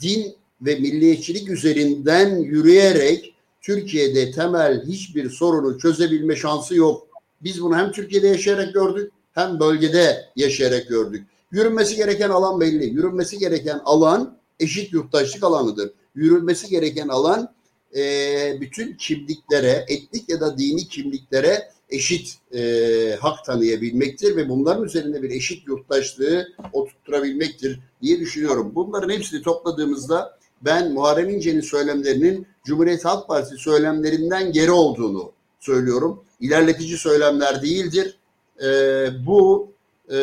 Din 0.00 0.34
ve 0.62 0.74
milliyetçilik 0.74 1.50
üzerinden 1.50 2.36
yürüyerek 2.36 3.34
Türkiye'de 3.60 4.30
temel 4.30 4.84
hiçbir 4.86 5.30
sorunu 5.30 5.78
çözebilme 5.78 6.36
şansı 6.36 6.74
yok. 6.74 7.08
Biz 7.42 7.62
bunu 7.62 7.76
hem 7.76 7.92
Türkiye'de 7.92 8.28
yaşayarak 8.28 8.74
gördük 8.74 9.12
hem 9.32 9.60
bölgede 9.60 10.24
yaşayarak 10.36 10.88
gördük. 10.88 11.26
Yürünmesi 11.50 11.96
gereken 11.96 12.30
alan 12.30 12.60
belli. 12.60 12.84
Yürünmesi 12.84 13.38
gereken 13.38 13.80
alan 13.84 14.38
eşit 14.60 14.92
yurttaşlık 14.92 15.44
alanıdır. 15.44 15.92
Yürünmesi 16.14 16.68
gereken 16.68 17.08
alan 17.08 17.54
e, 17.96 18.60
bütün 18.60 18.96
kimliklere, 18.96 19.84
etnik 19.88 20.28
ya 20.28 20.40
da 20.40 20.58
dini 20.58 20.88
kimliklere 20.88 21.70
eşit 21.90 22.38
e, 22.54 23.16
hak 23.20 23.44
tanıyabilmektir 23.44 24.36
ve 24.36 24.48
bunların 24.48 24.84
üzerinde 24.84 25.22
bir 25.22 25.30
eşit 25.30 25.68
yurttaşlığı 25.68 26.48
oturtturabilmektir 26.72 27.80
diye 28.02 28.20
düşünüyorum. 28.20 28.72
Bunların 28.74 29.10
hepsini 29.10 29.42
topladığımızda 29.42 30.38
ben 30.62 30.92
Muharrem 30.92 31.30
İnce'nin 31.30 31.60
söylemlerinin 31.60 32.46
Cumhuriyet 32.64 33.04
Halk 33.04 33.28
Partisi 33.28 33.56
söylemlerinden 33.56 34.52
geri 34.52 34.70
olduğunu 34.70 35.32
söylüyorum. 35.60 36.24
İlerletici 36.40 36.98
söylemler 36.98 37.62
değildir. 37.62 38.18
E, 38.62 38.66
bu 39.26 39.72
e, 40.08 40.16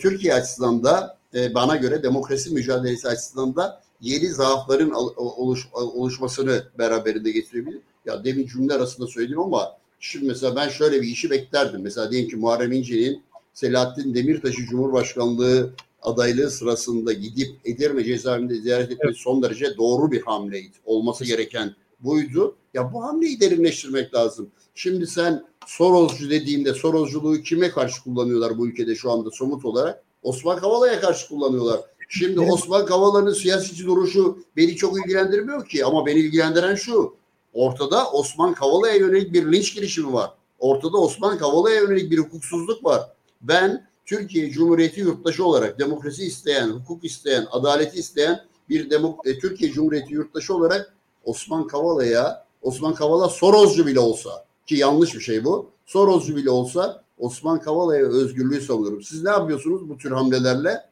Türkiye 0.00 0.34
açısından 0.34 0.84
da 0.84 1.18
e, 1.34 1.54
bana 1.54 1.76
göre 1.76 2.02
demokrasi 2.02 2.50
mücadelesi 2.50 3.08
açısından 3.08 3.56
da 3.56 3.82
yeni 4.00 4.28
zaafların 4.28 4.92
oluş, 5.16 5.68
oluşmasını 5.72 6.64
beraberinde 6.78 7.30
getirebilir. 7.30 7.80
Ya 8.06 8.24
demin 8.24 8.46
cümle 8.46 8.74
arasında 8.74 9.06
söyledim 9.06 9.40
ama 9.40 9.76
şimdi 10.00 10.26
mesela 10.26 10.56
ben 10.56 10.68
şöyle 10.68 11.02
bir 11.02 11.08
işi 11.08 11.30
beklerdim. 11.30 11.80
Mesela 11.82 12.10
diyelim 12.10 12.30
ki 12.30 12.36
Muharrem 12.36 12.72
İnce'nin 12.72 13.22
Selahattin 13.54 14.14
Demirtaş'ı 14.14 14.66
Cumhurbaşkanlığı 14.66 15.70
adaylığı 16.02 16.50
sırasında 16.50 17.12
gidip 17.12 17.50
Edirne 17.64 18.04
cezaevinde 18.04 18.54
ziyaret 18.54 18.90
etmesi 18.90 19.04
evet. 19.04 19.16
son 19.16 19.42
derece 19.42 19.76
doğru 19.76 20.12
bir 20.12 20.22
hamleydi. 20.22 20.76
Olması 20.84 21.24
gereken 21.24 21.74
buydu. 22.00 22.56
Ya 22.74 22.92
bu 22.92 23.04
hamleyi 23.04 23.40
derinleştirmek 23.40 24.14
lazım. 24.14 24.50
Şimdi 24.74 25.06
sen 25.06 25.44
Soroscu 25.66 26.30
dediğinde 26.30 26.74
Sorosculuğu 26.74 27.42
kime 27.42 27.70
karşı 27.70 28.02
kullanıyorlar 28.02 28.58
bu 28.58 28.68
ülkede 28.68 28.94
şu 28.94 29.10
anda 29.10 29.30
somut 29.30 29.64
olarak? 29.64 30.02
Osman 30.22 30.58
Kavala'ya 30.58 31.00
karşı 31.00 31.28
kullanıyorlar. 31.28 31.80
Şimdi. 32.12 32.40
Osman 32.40 32.86
Kavala'nın 32.86 33.32
siyasi 33.32 33.86
duruşu 33.86 34.38
beni 34.56 34.76
çok 34.76 34.98
ilgilendirmiyor 34.98 35.68
ki 35.68 35.84
ama 35.84 36.06
beni 36.06 36.18
ilgilendiren 36.18 36.74
şu. 36.74 37.14
Ortada 37.54 38.10
Osman 38.10 38.54
Kavala'ya 38.54 38.94
yönelik 38.94 39.32
bir 39.32 39.52
linç 39.52 39.74
girişimi 39.74 40.12
var. 40.12 40.30
Ortada 40.58 40.98
Osman 40.98 41.38
Kavala'ya 41.38 41.80
yönelik 41.80 42.10
bir 42.10 42.18
hukuksuzluk 42.18 42.84
var. 42.84 43.02
Ben 43.40 43.86
Türkiye 44.06 44.50
Cumhuriyeti 44.50 45.00
yurttaşı 45.00 45.44
olarak 45.44 45.78
demokrasi 45.78 46.24
isteyen, 46.24 46.68
hukuk 46.68 47.04
isteyen, 47.04 47.46
adaleti 47.50 47.98
isteyen 47.98 48.40
bir 48.68 48.90
demok 48.90 49.26
e, 49.26 49.38
Türkiye 49.38 49.70
Cumhuriyeti 49.70 50.14
yurttaşı 50.14 50.54
olarak 50.54 50.94
Osman 51.24 51.66
Kavala'ya, 51.66 52.46
Osman 52.62 52.94
Kavala 52.94 53.28
Soroscu 53.28 53.86
bile 53.86 54.00
olsa 54.00 54.44
ki 54.66 54.74
yanlış 54.74 55.14
bir 55.14 55.20
şey 55.20 55.44
bu. 55.44 55.70
Soroscu 55.86 56.36
bile 56.36 56.50
olsa 56.50 57.04
Osman 57.18 57.60
Kavala'ya 57.60 58.06
özgürlüğü 58.06 58.60
savunurum. 58.60 59.02
Siz 59.02 59.22
ne 59.22 59.30
yapıyorsunuz 59.30 59.88
bu 59.88 59.98
tür 59.98 60.10
hamlelerle? 60.10 60.89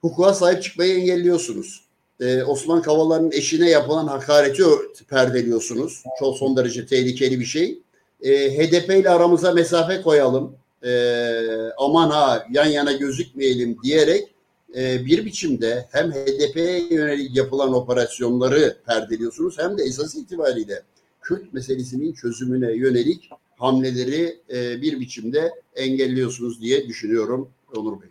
Hukuka 0.00 0.34
sahip 0.34 0.62
çıkmayı 0.62 0.94
engelliyorsunuz. 0.94 1.84
Ee, 2.20 2.42
Osman 2.42 2.82
Kavala'nın 2.82 3.32
eşine 3.32 3.70
yapılan 3.70 4.06
hakareti 4.06 4.62
perdeliyorsunuz. 5.08 6.04
Çok 6.18 6.36
son 6.36 6.56
derece 6.56 6.86
tehlikeli 6.86 7.40
bir 7.40 7.44
şey. 7.44 7.78
Ee, 8.22 8.58
HDP 8.58 8.90
ile 8.90 9.10
aramıza 9.10 9.52
mesafe 9.52 10.02
koyalım. 10.02 10.56
Ee, 10.84 11.42
aman 11.78 12.10
ha 12.10 12.46
yan 12.50 12.66
yana 12.66 12.92
gözükmeyelim 12.92 13.76
diyerek 13.82 14.34
e, 14.76 15.04
bir 15.06 15.24
biçimde 15.24 15.88
hem 15.90 16.12
HDP'ye 16.12 16.88
yönelik 16.90 17.36
yapılan 17.36 17.74
operasyonları 17.74 18.76
perdeliyorsunuz 18.86 19.58
hem 19.58 19.78
de 19.78 19.82
esas 19.82 20.14
itibariyle 20.14 20.82
Kürt 21.22 21.52
meselesinin 21.52 22.12
çözümüne 22.12 22.72
yönelik 22.72 23.30
hamleleri 23.58 24.40
e, 24.52 24.82
bir 24.82 25.00
biçimde 25.00 25.52
engelliyorsunuz 25.76 26.60
diye 26.60 26.88
düşünüyorum 26.88 27.48
Onur 27.76 28.02
Bey. 28.02 28.09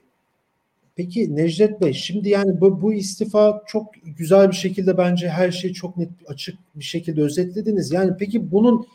Peki 0.99 1.35
Necdet 1.35 1.81
Bey 1.81 1.93
şimdi 1.93 2.29
yani 2.29 2.61
bu, 2.61 2.81
bu 2.81 2.93
istifa 2.93 3.63
çok 3.67 3.85
güzel 4.17 4.51
bir 4.51 4.55
şekilde 4.55 4.97
bence 4.97 5.29
her 5.29 5.51
şeyi 5.51 5.73
çok 5.73 5.97
net 5.97 6.09
açık 6.27 6.55
bir 6.75 6.83
şekilde 6.83 7.21
özetlediniz. 7.21 7.91
Yani 7.91 8.11
peki 8.19 8.51
bunun 8.51 8.87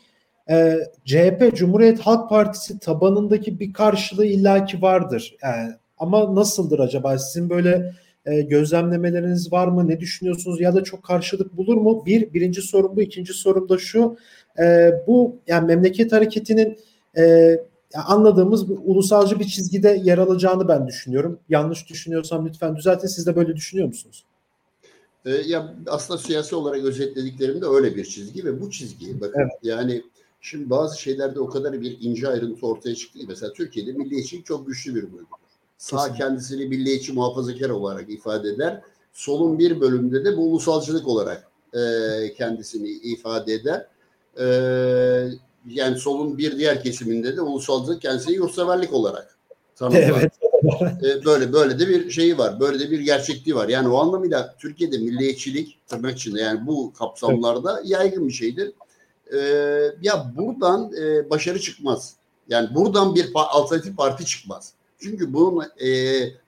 e, 0.49 0.77
CHP 1.05 1.55
Cumhuriyet 1.55 1.99
Halk 1.99 2.29
Partisi 2.29 2.79
tabanındaki 2.79 3.59
bir 3.59 3.73
karşılığı 3.73 4.25
illaki 4.25 4.81
vardır. 4.81 5.35
Yani, 5.43 5.73
ama 5.97 6.35
nasıldır 6.35 6.79
acaba? 6.79 7.17
Sizin 7.17 7.49
böyle 7.49 7.93
e, 8.25 8.41
gözlemlemeleriniz 8.41 9.51
var 9.51 9.67
mı? 9.67 9.87
Ne 9.87 9.99
düşünüyorsunuz? 9.99 10.61
Ya 10.61 10.75
da 10.75 10.83
çok 10.83 11.03
karşılık 11.03 11.57
bulur 11.57 11.77
mu? 11.77 12.05
Bir, 12.05 12.33
birinci 12.33 12.61
sorun 12.61 12.95
bu. 12.95 13.01
ikinci 13.01 13.33
sorum 13.33 13.69
da 13.69 13.77
şu. 13.77 14.17
E, 14.59 14.91
bu 15.07 15.35
yani 15.47 15.65
memleket 15.67 16.11
hareketinin 16.11 16.77
e, 17.17 17.55
anladığımız 18.01 18.69
bir, 18.69 18.77
ulusalcı 18.85 19.39
bir 19.39 19.45
çizgide 19.45 20.01
yer 20.03 20.17
alacağını 20.17 20.67
ben 20.67 20.87
düşünüyorum. 20.87 21.39
Yanlış 21.49 21.89
düşünüyorsam 21.89 22.47
lütfen 22.47 22.75
düzeltin. 22.75 23.07
Siz 23.07 23.27
de 23.27 23.35
böyle 23.35 23.55
düşünüyor 23.55 23.87
musunuz? 23.87 24.25
E, 25.25 25.31
ya 25.31 25.75
aslında 25.87 26.19
siyasi 26.19 26.55
olarak 26.55 26.83
özetlediklerimde 26.83 27.65
öyle 27.65 27.95
bir 27.95 28.05
çizgi 28.05 28.45
ve 28.45 28.61
bu 28.61 28.71
çizgi 28.71 29.21
bakın 29.21 29.39
evet. 29.39 29.51
yani 29.63 30.03
şimdi 30.41 30.69
bazı 30.69 31.01
şeylerde 31.01 31.39
o 31.39 31.49
kadar 31.49 31.81
bir 31.81 31.97
ince 32.01 32.27
ayrıntı 32.27 32.67
ortaya 32.67 32.95
çıktı 32.95 33.19
ki 33.19 33.25
mesela 33.29 33.53
Türkiye'de 33.53 33.91
milliyetçilik 33.91 34.45
çok 34.45 34.67
güçlü 34.67 34.95
bir 34.95 35.01
bölümdür. 35.01 35.25
Sağ 35.77 35.97
Kesinlikle. 35.97 36.25
kendisini 36.25 36.65
milliyetçi 36.65 37.13
muhafazakar 37.13 37.69
olarak 37.69 38.09
ifade 38.09 38.49
eder. 38.49 38.81
Solun 39.13 39.59
bir 39.59 39.81
bölümünde 39.81 40.25
de 40.25 40.37
bu 40.37 40.41
ulusalcılık 40.41 41.07
olarak 41.07 41.47
e, 41.73 41.79
kendisini 42.33 42.89
ifade 42.89 43.53
eder. 43.53 43.87
E, 44.39 44.45
yani 45.67 45.97
solun 45.99 46.37
bir 46.37 46.57
diğer 46.57 46.83
kesiminde 46.83 47.37
de 47.37 47.41
ulusalcılık 47.41 48.01
kendisini 48.01 48.35
yurtseverlik 48.35 48.93
olarak 48.93 49.37
tanımlar. 49.75 50.29
Evet. 50.61 51.03
e, 51.03 51.25
böyle 51.25 51.53
böyle 51.53 51.79
de 51.79 51.87
bir 51.87 52.09
şeyi 52.09 52.37
var. 52.37 52.59
Böyle 52.59 52.79
de 52.79 52.91
bir 52.91 52.99
gerçekliği 52.99 53.55
var. 53.55 53.69
Yani 53.69 53.87
o 53.87 53.97
anlamıyla 53.97 54.55
Türkiye'de 54.59 54.97
milliyetçilik 54.97 55.79
tırnak 55.87 56.17
içinde 56.17 56.41
yani 56.41 56.67
bu 56.67 56.93
kapsamlarda 56.93 57.81
yaygın 57.83 58.27
bir 58.27 58.33
şeydir. 58.33 58.71
E, 59.33 59.37
ya 60.01 60.33
buradan 60.37 60.91
e, 61.01 61.29
başarı 61.29 61.59
çıkmaz. 61.59 62.15
Yani 62.49 62.75
buradan 62.75 63.15
bir 63.15 63.31
alternatif 63.35 63.97
parti 63.97 64.25
çıkmaz. 64.25 64.73
Çünkü 64.99 65.33
bunun 65.33 65.63
e, 65.63 65.89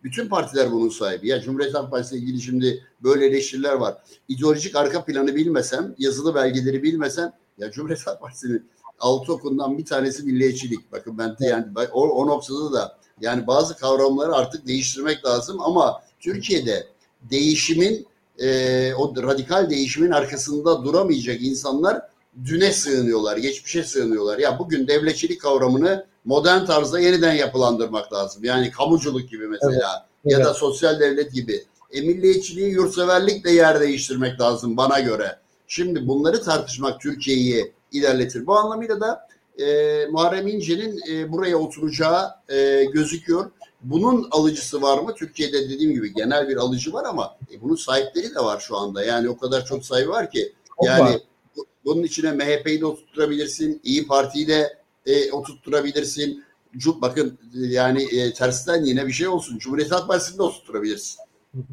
bütün 0.04 0.28
partiler 0.30 0.72
bunun 0.72 0.90
sahibi. 0.90 1.28
Ya 1.28 1.42
Cumhuriyet 1.42 1.74
Halk 1.74 1.92
Partisi 1.92 2.16
ile 2.16 2.24
ilgili 2.24 2.42
şimdi 2.42 2.84
böyle 3.04 3.26
eleştiriler 3.26 3.74
var. 3.74 3.98
İdeolojik 4.28 4.76
arka 4.76 5.06
planı 5.06 5.36
bilmesem, 5.36 5.96
yazılı 5.98 6.36
belgeleri 6.36 6.84
bilmesem 6.84 7.34
ya 7.58 7.72
Cumhuriyet 7.72 8.08
Halk 8.08 8.22
Partisi'nin 8.22 8.70
altı 9.00 9.34
okundan 9.34 9.78
bir 9.78 9.86
tanesi 9.86 10.24
milliyetçilik. 10.24 10.92
Bakın 10.92 11.18
ben 11.18 11.38
de 11.38 11.46
yani 11.46 11.66
o, 11.94 12.10
o 12.10 12.28
noktada 12.28 12.74
da 12.74 12.98
yani 13.22 13.48
bazı 13.48 13.78
kavramları 13.78 14.36
artık 14.36 14.68
değiştirmek 14.68 15.26
lazım 15.26 15.62
ama 15.62 16.02
Türkiye'de 16.20 16.88
değişimin 17.22 18.08
e, 18.40 18.94
o 18.94 19.14
radikal 19.24 19.70
değişimin 19.70 20.12
arkasında 20.12 20.86
duramayacak 20.86 21.42
insanlar 21.42 22.02
düne 22.46 22.74
sığınıyorlar, 22.74 23.38
geçmişe 23.38 23.84
sığınıyorlar. 23.84 24.40
Ya 24.40 24.60
bugün 24.60 24.88
devletçilik 24.88 25.42
kavramını 25.42 26.06
modern 26.26 26.66
tarzda 26.66 27.00
yeniden 27.00 27.34
yapılandırmak 27.34 28.14
lazım. 28.14 28.44
Yani 28.44 28.72
kamuculuk 28.72 29.30
gibi 29.30 29.48
mesela 29.48 30.08
evet. 30.26 30.38
ya 30.38 30.46
da 30.46 30.54
sosyal 30.54 31.00
devlet 31.00 31.34
gibi. 31.34 31.66
E, 31.92 32.02
milliyetçiliği 32.02 32.72
yurtseverlikle 32.72 33.52
yer 33.52 33.80
değiştirmek 33.80 34.42
lazım 34.42 34.78
bana 34.78 35.00
göre. 35.00 35.40
Şimdi 35.68 36.08
bunları 36.08 36.42
tartışmak 36.42 37.02
Türkiye'yi 37.02 37.74
ilerletir. 37.92 38.46
Bu 38.46 38.56
anlamıyla 38.56 39.02
da 39.02 39.28
e, 39.60 40.06
Muharrem 40.06 40.48
İnce'nin 40.48 41.00
e, 41.12 41.32
buraya 41.32 41.58
oturacağı 41.58 42.32
e, 42.50 42.86
gözüküyor. 42.86 43.52
Bunun 43.82 44.28
alıcısı 44.32 44.82
var 44.82 44.98
mı? 44.98 45.16
Türkiye'de 45.16 45.70
dediğim 45.70 45.94
gibi 45.94 46.14
genel 46.14 46.50
bir 46.50 46.58
alıcı 46.58 46.94
var 46.94 47.06
ama 47.06 47.38
e, 47.52 47.62
bunun 47.62 47.76
sahipleri 47.76 48.36
de 48.36 48.40
var 48.40 48.60
şu 48.60 48.78
anda. 48.78 49.04
Yani 49.04 49.30
o 49.30 49.38
kadar 49.38 49.66
çok 49.66 49.86
sahibi 49.86 50.10
var 50.10 50.32
ki. 50.32 50.54
Yani 50.82 51.20
bu, 51.58 51.66
bunun 51.86 52.04
içine 52.04 52.32
MHP'yi 52.32 52.82
de 52.82 52.86
oturtturabilirsin, 52.86 53.82
İyi 53.84 54.08
Parti'yi 54.08 54.48
de 54.48 54.78
e, 55.06 55.32
oturtturabilirsin. 55.32 56.44
Bakın 56.86 57.38
yani 57.54 58.04
e, 58.04 58.34
tersten 58.34 58.84
yine 58.84 59.08
bir 59.08 59.12
şey 59.12 59.28
olsun. 59.28 59.58
Cumhuriyet 59.58 59.92
Halk 59.92 60.08
Partisi'ni 60.08 60.38
de 60.38 60.44
oturtturabilirsin. 60.44 61.18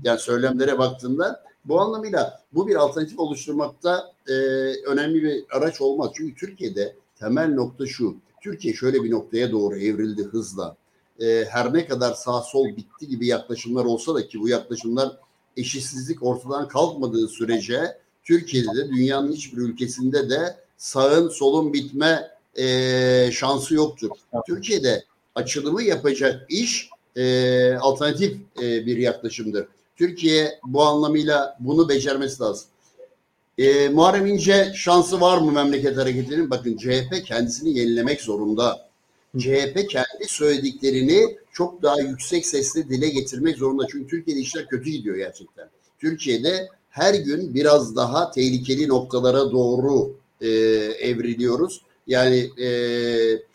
Yani 0.04 0.18
söylemlere 0.18 0.78
baktığında 0.78 1.44
bu 1.64 1.80
anlamıyla 1.80 2.40
bu 2.52 2.68
bir 2.68 2.74
alternatif 2.74 3.18
oluşturmakta 3.18 4.12
e, 4.28 4.32
önemli 4.86 5.22
bir 5.22 5.44
araç 5.50 5.80
olmaz. 5.80 6.10
Çünkü 6.14 6.34
Türkiye'de 6.34 6.96
temel 7.18 7.54
nokta 7.54 7.86
şu. 7.86 8.16
Türkiye 8.42 8.74
şöyle 8.74 9.04
bir 9.04 9.10
noktaya 9.10 9.52
doğru 9.52 9.78
evrildi 9.78 10.22
hızla. 10.22 10.76
E, 11.20 11.44
her 11.50 11.74
ne 11.74 11.86
kadar 11.86 12.14
sağ 12.14 12.40
sol 12.40 12.66
bitti 12.66 13.08
gibi 13.08 13.26
yaklaşımlar 13.26 13.84
olsa 13.84 14.14
da 14.14 14.28
ki 14.28 14.40
bu 14.40 14.48
yaklaşımlar 14.48 15.16
eşitsizlik 15.56 16.22
ortadan 16.22 16.68
kalkmadığı 16.68 17.28
sürece 17.28 17.98
Türkiye'de 18.24 18.76
de 18.76 18.88
dünyanın 18.88 19.32
hiçbir 19.32 19.58
ülkesinde 19.58 20.30
de 20.30 20.56
sağın 20.76 21.28
solun 21.28 21.72
bitme 21.72 22.30
e, 22.58 23.30
şansı 23.32 23.74
yoktur. 23.74 24.10
Türkiye'de 24.46 25.04
açılımı 25.34 25.82
yapacak 25.82 26.46
iş 26.48 26.88
e, 27.16 27.74
alternatif 27.74 28.36
e, 28.62 28.86
bir 28.86 28.96
yaklaşımdır. 28.96 29.66
Türkiye 29.96 30.58
bu 30.66 30.82
anlamıyla 30.82 31.56
bunu 31.60 31.88
becermesi 31.88 32.42
lazım. 32.42 32.66
E, 33.58 33.88
Muharrem 33.88 34.26
İnce 34.26 34.72
şansı 34.74 35.20
var 35.20 35.38
mı 35.38 35.52
memleket 35.52 35.96
hareketinin? 35.96 36.50
Bakın 36.50 36.76
CHP 36.76 37.24
kendisini 37.26 37.78
yenilemek 37.78 38.20
zorunda. 38.20 38.88
CHP 39.38 39.88
kendi 39.90 40.28
söylediklerini 40.28 41.36
çok 41.52 41.82
daha 41.82 42.00
yüksek 42.00 42.46
sesle 42.46 42.88
dile 42.88 43.08
getirmek 43.08 43.56
zorunda. 43.56 43.86
Çünkü 43.90 44.10
Türkiye'de 44.10 44.40
işler 44.40 44.68
kötü 44.68 44.90
gidiyor 44.90 45.16
gerçekten. 45.16 45.68
Türkiye'de 45.98 46.68
her 46.90 47.14
gün 47.14 47.54
biraz 47.54 47.96
daha 47.96 48.30
tehlikeli 48.30 48.88
noktalara 48.88 49.52
doğru 49.52 50.16
e, 50.40 50.48
evriliyoruz. 51.00 51.80
Yani 52.06 52.50
e, 52.62 52.68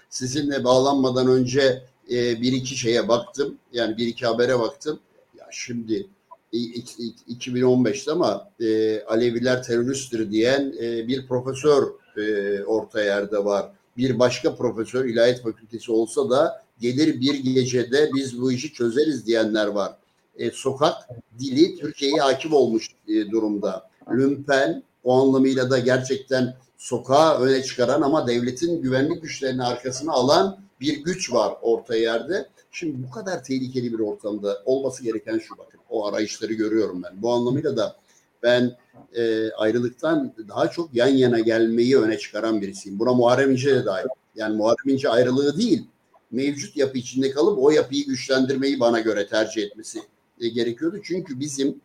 sizinle 0.10 0.64
bağlanmadan 0.64 1.28
önce 1.28 1.84
e, 2.12 2.42
bir 2.42 2.54
iki 2.54 2.78
şeye 2.78 3.08
baktım. 3.08 3.58
Yani 3.74 3.98
bir 3.98 4.08
iki 4.08 4.26
habere 4.26 4.60
baktım. 4.60 5.00
Ya 5.38 5.48
şimdi 5.52 6.08
2015'te 6.54 8.12
ama 8.12 8.50
e, 8.60 9.02
Aleviler 9.04 9.64
teröristtir 9.64 10.32
diyen 10.32 10.74
e, 10.82 11.08
bir 11.08 11.28
profesör 11.28 11.88
e, 12.18 12.64
orta 12.64 13.04
yerde 13.04 13.46
var. 13.46 13.72
Bir 13.98 14.20
başka 14.20 14.56
profesör 14.56 15.06
ilahiyat 15.06 15.42
fakültesi 15.42 15.92
olsa 15.92 16.30
da 16.30 16.64
gelir 16.80 17.22
bir 17.22 17.36
gecede 17.36 18.10
biz 18.16 18.42
bu 18.42 18.52
işi 18.52 18.74
çözeriz 18.74 19.26
diyenler 19.28 19.68
var. 19.68 19.94
E, 20.38 20.52
sokak 20.52 20.96
dili 21.40 21.76
Türkiye'ye 21.76 22.22
hakim 22.22 22.54
olmuş 22.54 22.90
e, 23.08 23.32
durumda. 23.32 23.90
Lümpen 24.12 24.84
o 25.04 25.22
anlamıyla 25.22 25.70
da 25.70 25.80
gerçekten 25.80 26.56
sokağa 26.78 27.40
öne 27.40 27.64
çıkaran 27.64 28.02
ama 28.02 28.28
devletin 28.28 28.82
güvenlik 28.82 29.22
güçlerini 29.22 29.64
arkasına 29.64 30.12
alan 30.12 30.58
bir 30.82 31.04
güç 31.04 31.34
var 31.34 31.54
orta 31.62 31.96
yerde. 31.96 32.50
Şimdi 32.72 33.04
bu 33.08 33.12
kadar 33.12 33.44
tehlikeli 33.44 33.94
bir 33.94 34.00
ortamda 34.00 34.62
olması 34.66 35.04
gereken 35.04 35.40
şu 35.40 35.58
bakın. 35.58 35.80
O 35.90 36.08
arayışları 36.08 36.54
görüyorum 36.54 37.04
ben. 37.04 37.22
Bu 37.22 37.32
anlamıyla 37.32 37.78
da 37.78 37.96
ben 38.44 38.78
e, 39.16 39.52
ayrılıktan 39.52 40.34
daha 40.48 40.68
çok 40.72 40.94
yan 40.94 41.08
yana 41.08 41.40
gelmeyi 41.40 41.98
öne 41.98 42.18
çıkaran 42.18 42.62
birisiyim. 42.62 43.00
Buna 43.00 43.14
Muharrem 43.14 43.52
İnce 43.52 43.76
de 43.76 43.86
dahil. 43.86 44.08
Yani 44.36 44.58
Muharrem 44.58 44.94
İnce 44.94 45.10
ayrılığı 45.10 45.58
değil, 45.58 45.88
mevcut 46.32 46.78
yapı 46.78 46.98
içinde 46.98 47.32
kalıp 47.32 47.60
o 47.60 47.72
yapıyı 47.72 48.06
güçlendirmeyi 48.06 48.80
bana 48.80 49.00
göre 49.00 49.28
tercih 49.28 49.64
etmesi 49.64 50.00
e, 50.42 50.48
gerekiyordu. 50.48 51.00
Çünkü 51.04 51.40
bizim 51.40 51.82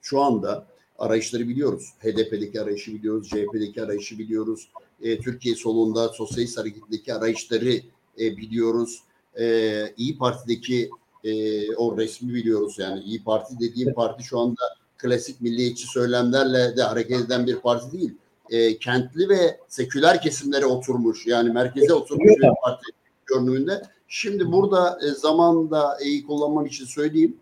şu 0.00 0.20
anda 0.20 0.66
arayışları 0.98 1.48
biliyoruz. 1.48 1.92
HDP'deki 2.00 2.60
arayışı 2.60 2.94
biliyoruz, 2.94 3.28
CHP'deki 3.28 3.82
arayışı 3.82 4.18
biliyoruz. 4.18 4.68
E, 5.02 5.18
Türkiye 5.20 5.54
solunda 5.54 6.08
sosyalist 6.08 6.58
hareketindeki 6.58 7.14
arayışları 7.14 7.72
e, 8.20 8.36
biliyoruz 8.36 9.02
e, 9.38 9.94
İyi 9.96 10.18
Parti'deki 10.18 10.90
e, 11.24 11.74
o 11.74 11.98
resmi 11.98 12.34
biliyoruz 12.34 12.78
yani 12.78 13.00
İyi 13.00 13.24
Parti 13.24 13.54
dediğim 13.60 13.94
parti 13.94 14.24
şu 14.24 14.38
anda 14.38 14.62
klasik 14.98 15.40
milliyetçi 15.40 15.86
söylemlerle 15.86 16.76
de 16.76 16.82
hareket 16.82 17.20
eden 17.20 17.46
bir 17.46 17.56
parti 17.56 17.98
değil. 17.98 18.14
E, 18.50 18.78
kentli 18.78 19.28
ve 19.28 19.60
seküler 19.68 20.22
kesimlere 20.22 20.66
oturmuş 20.66 21.26
yani 21.26 21.50
merkeze 21.50 21.94
oturmuş 21.94 22.28
bir 22.28 22.48
parti 22.62 22.84
görünümünde. 23.26 23.82
Şimdi 24.08 24.52
burada 24.52 24.98
e, 25.06 25.10
zamanda 25.10 25.98
iyi 26.02 26.26
kullanmam 26.26 26.66
için 26.66 26.84
söyleyeyim. 26.84 27.36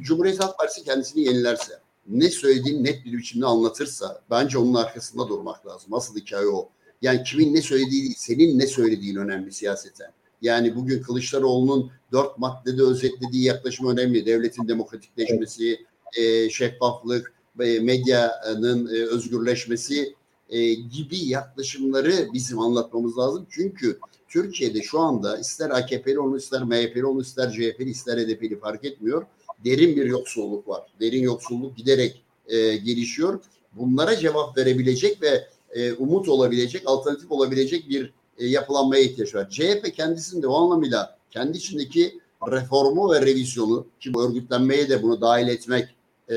Cumhuriyet 0.00 0.40
Halk 0.40 0.58
Partisi 0.58 0.84
kendisini 0.84 1.24
yenilerse, 1.24 1.72
ne 2.08 2.30
söylediğini 2.30 2.84
net 2.84 3.04
bir 3.04 3.12
biçimde 3.12 3.46
anlatırsa 3.46 4.20
bence 4.30 4.58
onun 4.58 4.74
arkasında 4.74 5.28
durmak 5.28 5.66
lazım. 5.66 5.94
Asıl 5.94 6.16
hikaye 6.16 6.46
o. 6.46 6.68
Yani 7.02 7.22
kimin 7.22 7.54
ne 7.54 7.62
söylediği 7.62 8.14
senin 8.16 8.58
ne 8.58 8.66
söylediğin 8.66 9.16
önemli 9.16 9.52
siyaseten. 9.52 10.10
Yani 10.42 10.76
bugün 10.76 11.02
Kılıçdaroğlu'nun 11.02 11.90
dört 12.12 12.38
maddede 12.38 12.82
özetlediği 12.82 13.44
yaklaşım 13.44 13.88
önemli. 13.88 14.26
Devletin 14.26 14.68
demokratikleşmesi, 14.68 15.86
e, 16.18 16.50
şeffaflık, 16.50 17.32
e, 17.60 17.80
medyanın 17.80 18.86
e, 18.86 18.98
özgürleşmesi 18.98 20.14
e, 20.50 20.74
gibi 20.74 21.18
yaklaşımları 21.18 22.28
bizim 22.32 22.58
anlatmamız 22.58 23.18
lazım. 23.18 23.46
Çünkü 23.50 23.98
Türkiye'de 24.28 24.82
şu 24.82 25.00
anda 25.00 25.38
ister 25.38 25.70
AKP'li 25.70 26.18
onu 26.18 26.36
ister 26.36 26.62
MHP'li 26.62 27.06
onu 27.06 27.20
ister 27.20 27.50
CHP'li 27.50 27.90
ister 27.90 28.18
HDP'li 28.18 28.58
fark 28.58 28.84
etmiyor. 28.84 29.26
Derin 29.64 29.96
bir 29.96 30.06
yoksulluk 30.06 30.68
var. 30.68 30.82
Derin 31.00 31.22
yoksulluk 31.22 31.76
giderek 31.76 32.22
e, 32.48 32.76
gelişiyor. 32.76 33.40
Bunlara 33.72 34.16
cevap 34.16 34.58
verebilecek 34.58 35.22
ve 35.22 35.48
e, 35.70 35.92
umut 35.92 36.28
olabilecek, 36.28 36.82
alternatif 36.86 37.32
olabilecek 37.32 37.88
bir 37.88 38.12
e, 38.38 38.46
yapılanmaya 38.46 39.02
ihtiyaç 39.02 39.34
var. 39.34 39.50
CHP 39.50 39.94
kendisinde 39.96 40.46
o 40.46 40.54
anlamıyla 40.54 41.18
kendi 41.30 41.58
içindeki 41.58 42.20
reformu 42.50 43.12
ve 43.12 43.22
revizyonu 43.22 43.86
ki 44.00 44.14
bu 44.14 44.28
örgütlenmeye 44.28 44.88
de 44.88 45.02
bunu 45.02 45.20
dahil 45.20 45.48
etmek 45.48 45.88
e, 46.28 46.34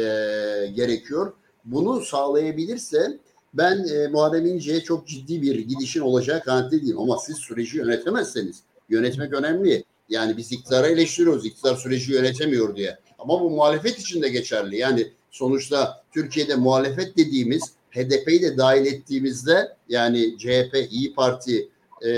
gerekiyor. 0.76 1.34
Bunu 1.66 2.02
sağlayabilirse 2.02 3.18
ben 3.54 3.88
e, 3.88 4.08
Muharrem 4.08 4.46
İnce'ye 4.46 4.82
çok 4.82 5.08
ciddi 5.08 5.42
bir 5.42 5.60
gidişin 5.60 6.02
olacağı 6.02 6.44
kanaatindeyim. 6.44 7.00
Ama 7.00 7.18
siz 7.18 7.38
süreci 7.38 7.78
yönetemezseniz 7.78 8.64
yönetmek 8.90 9.34
önemli. 9.34 9.84
Yani 10.10 10.38
biz 10.38 10.52
iktidara 10.52 10.88
eleştiriyoruz. 10.88 11.46
İktidar 11.46 11.76
süreci 11.76 12.12
yönetemiyor 12.12 12.76
diye. 12.76 12.98
Ama 13.20 13.42
bu 13.42 13.50
muhalefet 13.50 14.00
için 14.00 14.22
de 14.22 14.30
geçerli. 14.30 14.78
Yani 14.78 15.12
sonuçta 15.32 16.04
Türkiye'de 16.14 16.56
muhalefet 16.56 17.18
dediğimiz 17.18 17.64
HDP'yi 17.92 18.42
de 18.42 18.58
dahil 18.58 18.86
ettiğimizde 18.86 19.76
yani 19.90 20.38
CHP, 20.38 20.88
İyi 20.92 21.14
Parti, 21.14 21.70
e, 22.02 22.10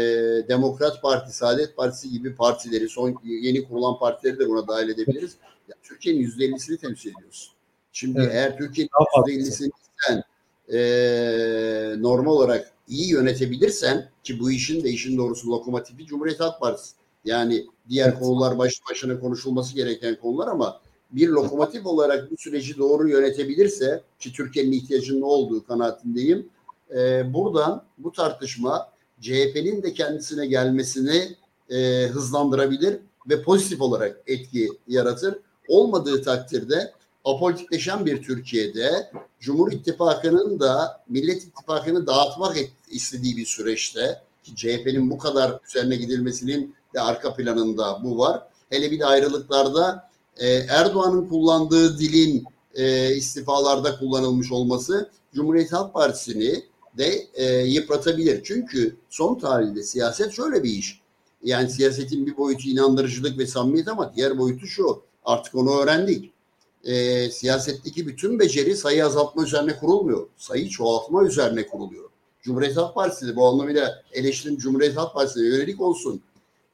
Demokrat 0.49 1.01
Parti, 1.01 1.35
Saadet 1.35 1.77
Partisi 1.77 2.09
gibi 2.09 2.35
partileri, 2.35 2.89
son 2.89 3.15
yeni 3.23 3.67
kurulan 3.67 3.99
partileri 3.99 4.39
de 4.39 4.49
buna 4.49 4.67
dahil 4.67 4.89
edebiliriz. 4.89 5.35
Ya, 5.69 5.75
Türkiye'nin 5.83 6.19
yüzde 6.19 6.45
ellisini 6.45 6.77
temsil 6.77 7.11
ediyorsun. 7.17 7.53
Şimdi 7.91 8.19
evet. 8.19 8.31
eğer 8.33 8.57
Türkiye'nin 8.57 8.91
yüzde 9.27 9.33
ellisini 9.33 9.71
sen 10.07 10.23
e, 10.73 12.01
normal 12.01 12.31
olarak 12.31 12.71
iyi 12.87 13.11
yönetebilirsen 13.11 14.09
ki 14.23 14.39
bu 14.39 14.51
işin 14.51 14.83
de 14.83 14.89
işin 14.89 15.17
doğrusu 15.17 15.51
lokomotifi 15.51 16.05
Cumhuriyet 16.05 16.39
Halk 16.39 16.59
Partisi. 16.59 16.95
Yani 17.25 17.65
diğer 17.89 18.19
konular 18.19 18.57
baş 18.57 18.73
başına 18.89 19.19
konuşulması 19.19 19.75
gereken 19.75 20.15
konular 20.15 20.47
ama 20.47 20.81
bir 21.11 21.29
lokomotif 21.29 21.85
olarak 21.85 22.31
bu 22.31 22.35
süreci 22.37 22.77
doğru 22.77 23.09
yönetebilirse 23.09 24.03
ki 24.19 24.33
Türkiye'nin 24.33 24.71
ihtiyacının 24.71 25.21
olduğu 25.21 25.65
kanaatindeyim. 25.65 26.49
E, 26.95 27.33
buradan 27.33 27.83
bu 27.97 28.11
tartışma 28.11 28.90
CHP'nin 29.21 29.83
de 29.83 29.93
kendisine 29.93 30.47
gelmesini 30.47 31.35
e, 31.69 32.07
hızlandırabilir 32.07 32.97
ve 33.29 33.43
pozitif 33.43 33.81
olarak 33.81 34.17
etki 34.27 34.69
yaratır. 34.87 35.37
Olmadığı 35.67 36.23
takdirde 36.23 36.93
apolitikleşen 37.25 38.05
bir 38.05 38.23
Türkiye'de 38.23 39.11
Cumhur 39.39 39.71
İttifakı'nın 39.71 40.59
da 40.59 41.03
Millet 41.09 41.43
İttifakı'nı 41.43 42.07
dağıtmak 42.07 42.57
istediği 42.91 43.37
bir 43.37 43.45
süreçte 43.45 44.21
ki 44.43 44.55
CHP'nin 44.55 45.09
bu 45.11 45.17
kadar 45.17 45.59
üzerine 45.67 45.95
gidilmesinin 45.95 46.75
de 46.93 47.01
arka 47.01 47.33
planında 47.33 48.03
bu 48.03 48.17
var. 48.17 48.47
Hele 48.69 48.91
bir 48.91 48.99
de 48.99 49.05
ayrılıklarda 49.05 50.09
e, 50.37 50.47
Erdoğan'ın 50.49 51.29
kullandığı 51.29 51.99
dilin 51.99 52.45
e, 52.75 53.15
istifalarda 53.15 53.99
kullanılmış 53.99 54.51
olması 54.51 55.09
Cumhuriyet 55.33 55.73
Halk 55.73 55.93
Partisi'ni 55.93 56.63
de 56.97 57.27
e, 57.33 57.45
yıpratabilir. 57.57 58.43
Çünkü 58.43 58.95
son 59.09 59.39
tarihte 59.39 59.83
siyaset 59.83 60.31
şöyle 60.31 60.63
bir 60.63 60.69
iş. 60.69 61.01
Yani 61.43 61.69
siyasetin 61.69 62.25
bir 62.25 62.37
boyutu 62.37 62.69
inandırıcılık 62.69 63.37
ve 63.37 63.47
samimiyet 63.47 63.87
ama 63.87 64.13
diğer 64.15 64.37
boyutu 64.37 64.67
şu. 64.67 65.01
Artık 65.25 65.55
onu 65.55 65.79
öğrendik. 65.81 66.31
E, 66.83 67.29
siyasetteki 67.31 68.07
bütün 68.07 68.39
beceri 68.39 68.77
sayı 68.77 69.05
azaltma 69.05 69.43
üzerine 69.43 69.77
kurulmuyor. 69.77 70.27
Sayı 70.37 70.69
çoğaltma 70.69 71.23
üzerine 71.23 71.67
kuruluyor. 71.67 72.09
Cumhuriyet 72.41 72.77
Halk 72.77 72.95
Partisi 72.95 73.35
bu 73.35 73.47
anlamıyla 73.47 74.03
eleştirim 74.11 74.57
Cumhuriyet 74.57 74.97
Halk 74.97 75.13
Partisi'ne 75.13 75.47
yönelik 75.47 75.81
olsun. 75.81 76.21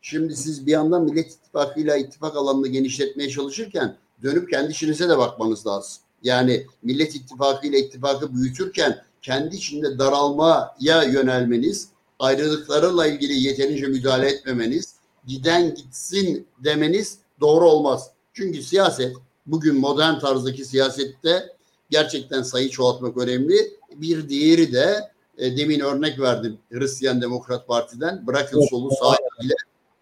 Şimdi 0.01 0.35
siz 0.35 0.65
bir 0.65 0.71
yandan 0.71 1.03
Millet 1.03 1.31
İttifakı'yla 1.31 1.97
ittifak 1.97 2.35
alanını 2.35 2.67
genişletmeye 2.67 3.29
çalışırken 3.29 3.97
dönüp 4.23 4.49
kendi 4.49 4.71
işinize 4.71 5.09
de 5.09 5.17
bakmanız 5.17 5.67
lazım. 5.67 6.01
Yani 6.23 6.65
Millet 6.83 7.15
İttifakı 7.15 7.67
ittifakı 7.67 8.35
büyütürken 8.35 9.03
kendi 9.21 9.55
içinde 9.55 9.99
daralmaya 9.99 11.03
yönelmeniz, 11.03 11.89
ayrılıklarla 12.19 13.07
ilgili 13.07 13.33
yeterince 13.33 13.87
müdahale 13.87 14.29
etmemeniz, 14.29 14.95
giden 15.27 15.75
gitsin 15.75 16.47
demeniz 16.63 17.17
doğru 17.39 17.69
olmaz. 17.69 18.11
Çünkü 18.33 18.63
siyaset 18.63 19.15
bugün 19.45 19.75
modern 19.75 20.19
tarzdaki 20.19 20.65
siyasette 20.65 21.55
gerçekten 21.89 22.41
sayı 22.41 22.69
çoğaltmak 22.69 23.17
önemli. 23.17 23.77
Bir 23.95 24.29
diğeri 24.29 24.73
de 24.73 25.11
e, 25.37 25.57
demin 25.57 25.79
örnek 25.79 26.19
verdim 26.19 26.57
Hristiyan 26.71 27.21
Demokrat 27.21 27.67
Parti'den 27.67 28.27
bırakın 28.27 28.67
solu 28.69 28.91
sağ 28.91 29.15
ile 29.41 29.53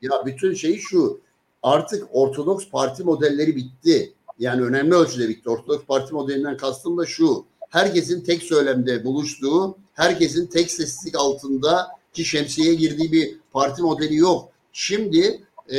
ya 0.02 0.26
bütün 0.26 0.54
şey 0.54 0.78
şu 0.78 1.20
artık 1.64 2.08
Ortodoks 2.12 2.70
parti 2.70 3.04
modelleri 3.04 3.56
bitti. 3.56 4.14
Yani 4.40 4.62
önemli 4.62 4.96
ölçüde 4.96 5.30
bitti. 5.30 5.50
Ortodoks 5.50 5.86
parti 5.86 6.14
modelinden 6.14 6.58
kastım 6.58 6.98
da 6.98 7.06
şu. 7.06 7.46
Herkesin 7.76 8.22
tek 8.22 8.44
söylemde 8.44 9.06
buluştuğu, 9.06 9.78
herkesin 9.94 10.48
tek 10.48 10.72
seslik 10.72 11.16
altında 11.16 11.88
ki 12.14 12.26
şemsiye 12.26 12.74
girdiği 12.74 13.12
bir 13.12 13.38
parti 13.52 13.82
modeli 13.82 14.16
yok. 14.16 14.50
Şimdi 14.74 15.44
e, 15.70 15.78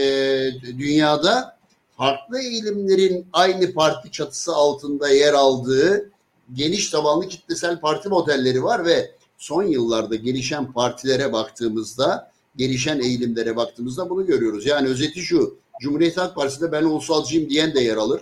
dünyada 0.65 1.59
farklı 1.97 2.41
eğilimlerin 2.41 3.27
aynı 3.33 3.73
parti 3.73 4.11
çatısı 4.11 4.55
altında 4.55 5.09
yer 5.09 5.33
aldığı 5.33 6.11
geniş 6.53 6.91
tabanlı 6.91 7.29
kitlesel 7.29 7.81
parti 7.81 8.09
modelleri 8.09 8.63
var 8.63 8.85
ve 8.85 9.11
son 9.39 9.63
yıllarda 9.63 10.15
gelişen 10.15 10.73
partilere 10.73 11.33
baktığımızda 11.33 12.31
gelişen 12.57 13.01
eğilimlere 13.01 13.57
baktığımızda 13.57 14.11
bunu 14.11 14.27
görüyoruz. 14.27 14.67
Yani 14.67 14.89
özeti 14.89 15.21
şu. 15.21 15.59
Cumhuriyet 15.81 16.17
Halk 16.17 16.35
Partisi'nde 16.35 16.73
ben 16.73 16.85
ulusalcıyım 16.85 17.51
diyen 17.51 17.75
de 17.75 17.81
yer 17.81 17.97
alır. 17.97 18.21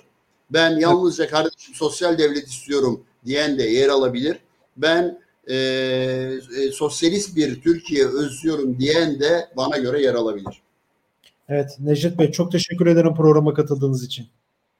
Ben 0.50 0.78
yalnızca 0.78 1.28
kardeşim 1.28 1.74
sosyal 1.74 2.18
devlet 2.18 2.48
istiyorum 2.48 3.04
diyen 3.26 3.58
de 3.58 3.62
yer 3.62 3.88
alabilir. 3.88 4.36
Ben 4.76 5.18
e, 5.46 5.54
e, 5.54 6.40
sosyalist 6.72 7.36
bir 7.36 7.60
Türkiye 7.60 8.06
özlüyorum 8.06 8.78
diyen 8.78 9.20
de 9.20 9.48
bana 9.56 9.78
göre 9.78 10.02
yer 10.02 10.14
alabilir. 10.14 10.62
Evet 11.48 11.70
Necdet 11.80 12.18
Bey 12.18 12.30
çok 12.30 12.52
teşekkür 12.52 12.86
ederim 12.86 13.14
programa 13.14 13.54
katıldığınız 13.54 14.04
için. 14.04 14.26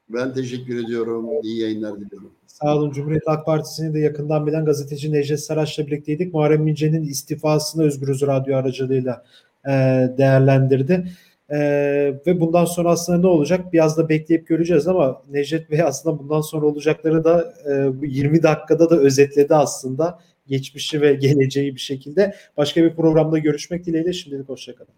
Ben 0.08 0.34
teşekkür 0.34 0.84
ediyorum. 0.84 1.28
İyi 1.42 1.60
yayınlar 1.60 2.00
diliyorum. 2.00 2.30
Sağ 2.46 2.76
olun. 2.76 2.90
Cumhuriyet 2.90 3.26
Halk 3.26 3.46
Partisi'ni 3.46 3.94
de 3.94 3.98
yakından 3.98 4.46
bilen 4.46 4.64
gazeteci 4.64 5.12
Necdet 5.12 5.40
Saraç'la 5.40 5.86
birlikteydik. 5.86 6.34
Muharrem 6.34 6.68
İnce'nin 6.68 7.02
istifasını 7.02 7.82
Özgürüz 7.82 8.22
Radyo 8.22 8.56
aracılığıyla 8.56 9.24
e, 9.66 9.70
değerlendirdi. 10.18 11.12
E, 11.50 11.58
ve 12.26 12.40
bundan 12.40 12.64
sonra 12.64 12.90
aslında 12.90 13.18
ne 13.18 13.26
olacak? 13.26 13.72
Biraz 13.72 13.96
da 13.98 14.08
bekleyip 14.08 14.46
göreceğiz 14.46 14.88
ama 14.88 15.22
Necdet 15.30 15.70
Bey 15.70 15.82
aslında 15.82 16.18
bundan 16.18 16.40
sonra 16.40 16.66
olacakları 16.66 17.24
da 17.24 17.54
e, 18.02 18.06
20 18.06 18.42
dakikada 18.42 18.90
da 18.90 18.96
özetledi 18.96 19.54
aslında. 19.54 20.18
Geçmişi 20.46 21.00
ve 21.00 21.14
geleceği 21.14 21.74
bir 21.74 21.80
şekilde. 21.80 22.34
Başka 22.56 22.82
bir 22.82 22.94
programda 22.94 23.38
görüşmek 23.38 23.86
dileğiyle. 23.86 24.12
Şimdilik 24.12 24.48
hoşçakalın. 24.48 24.94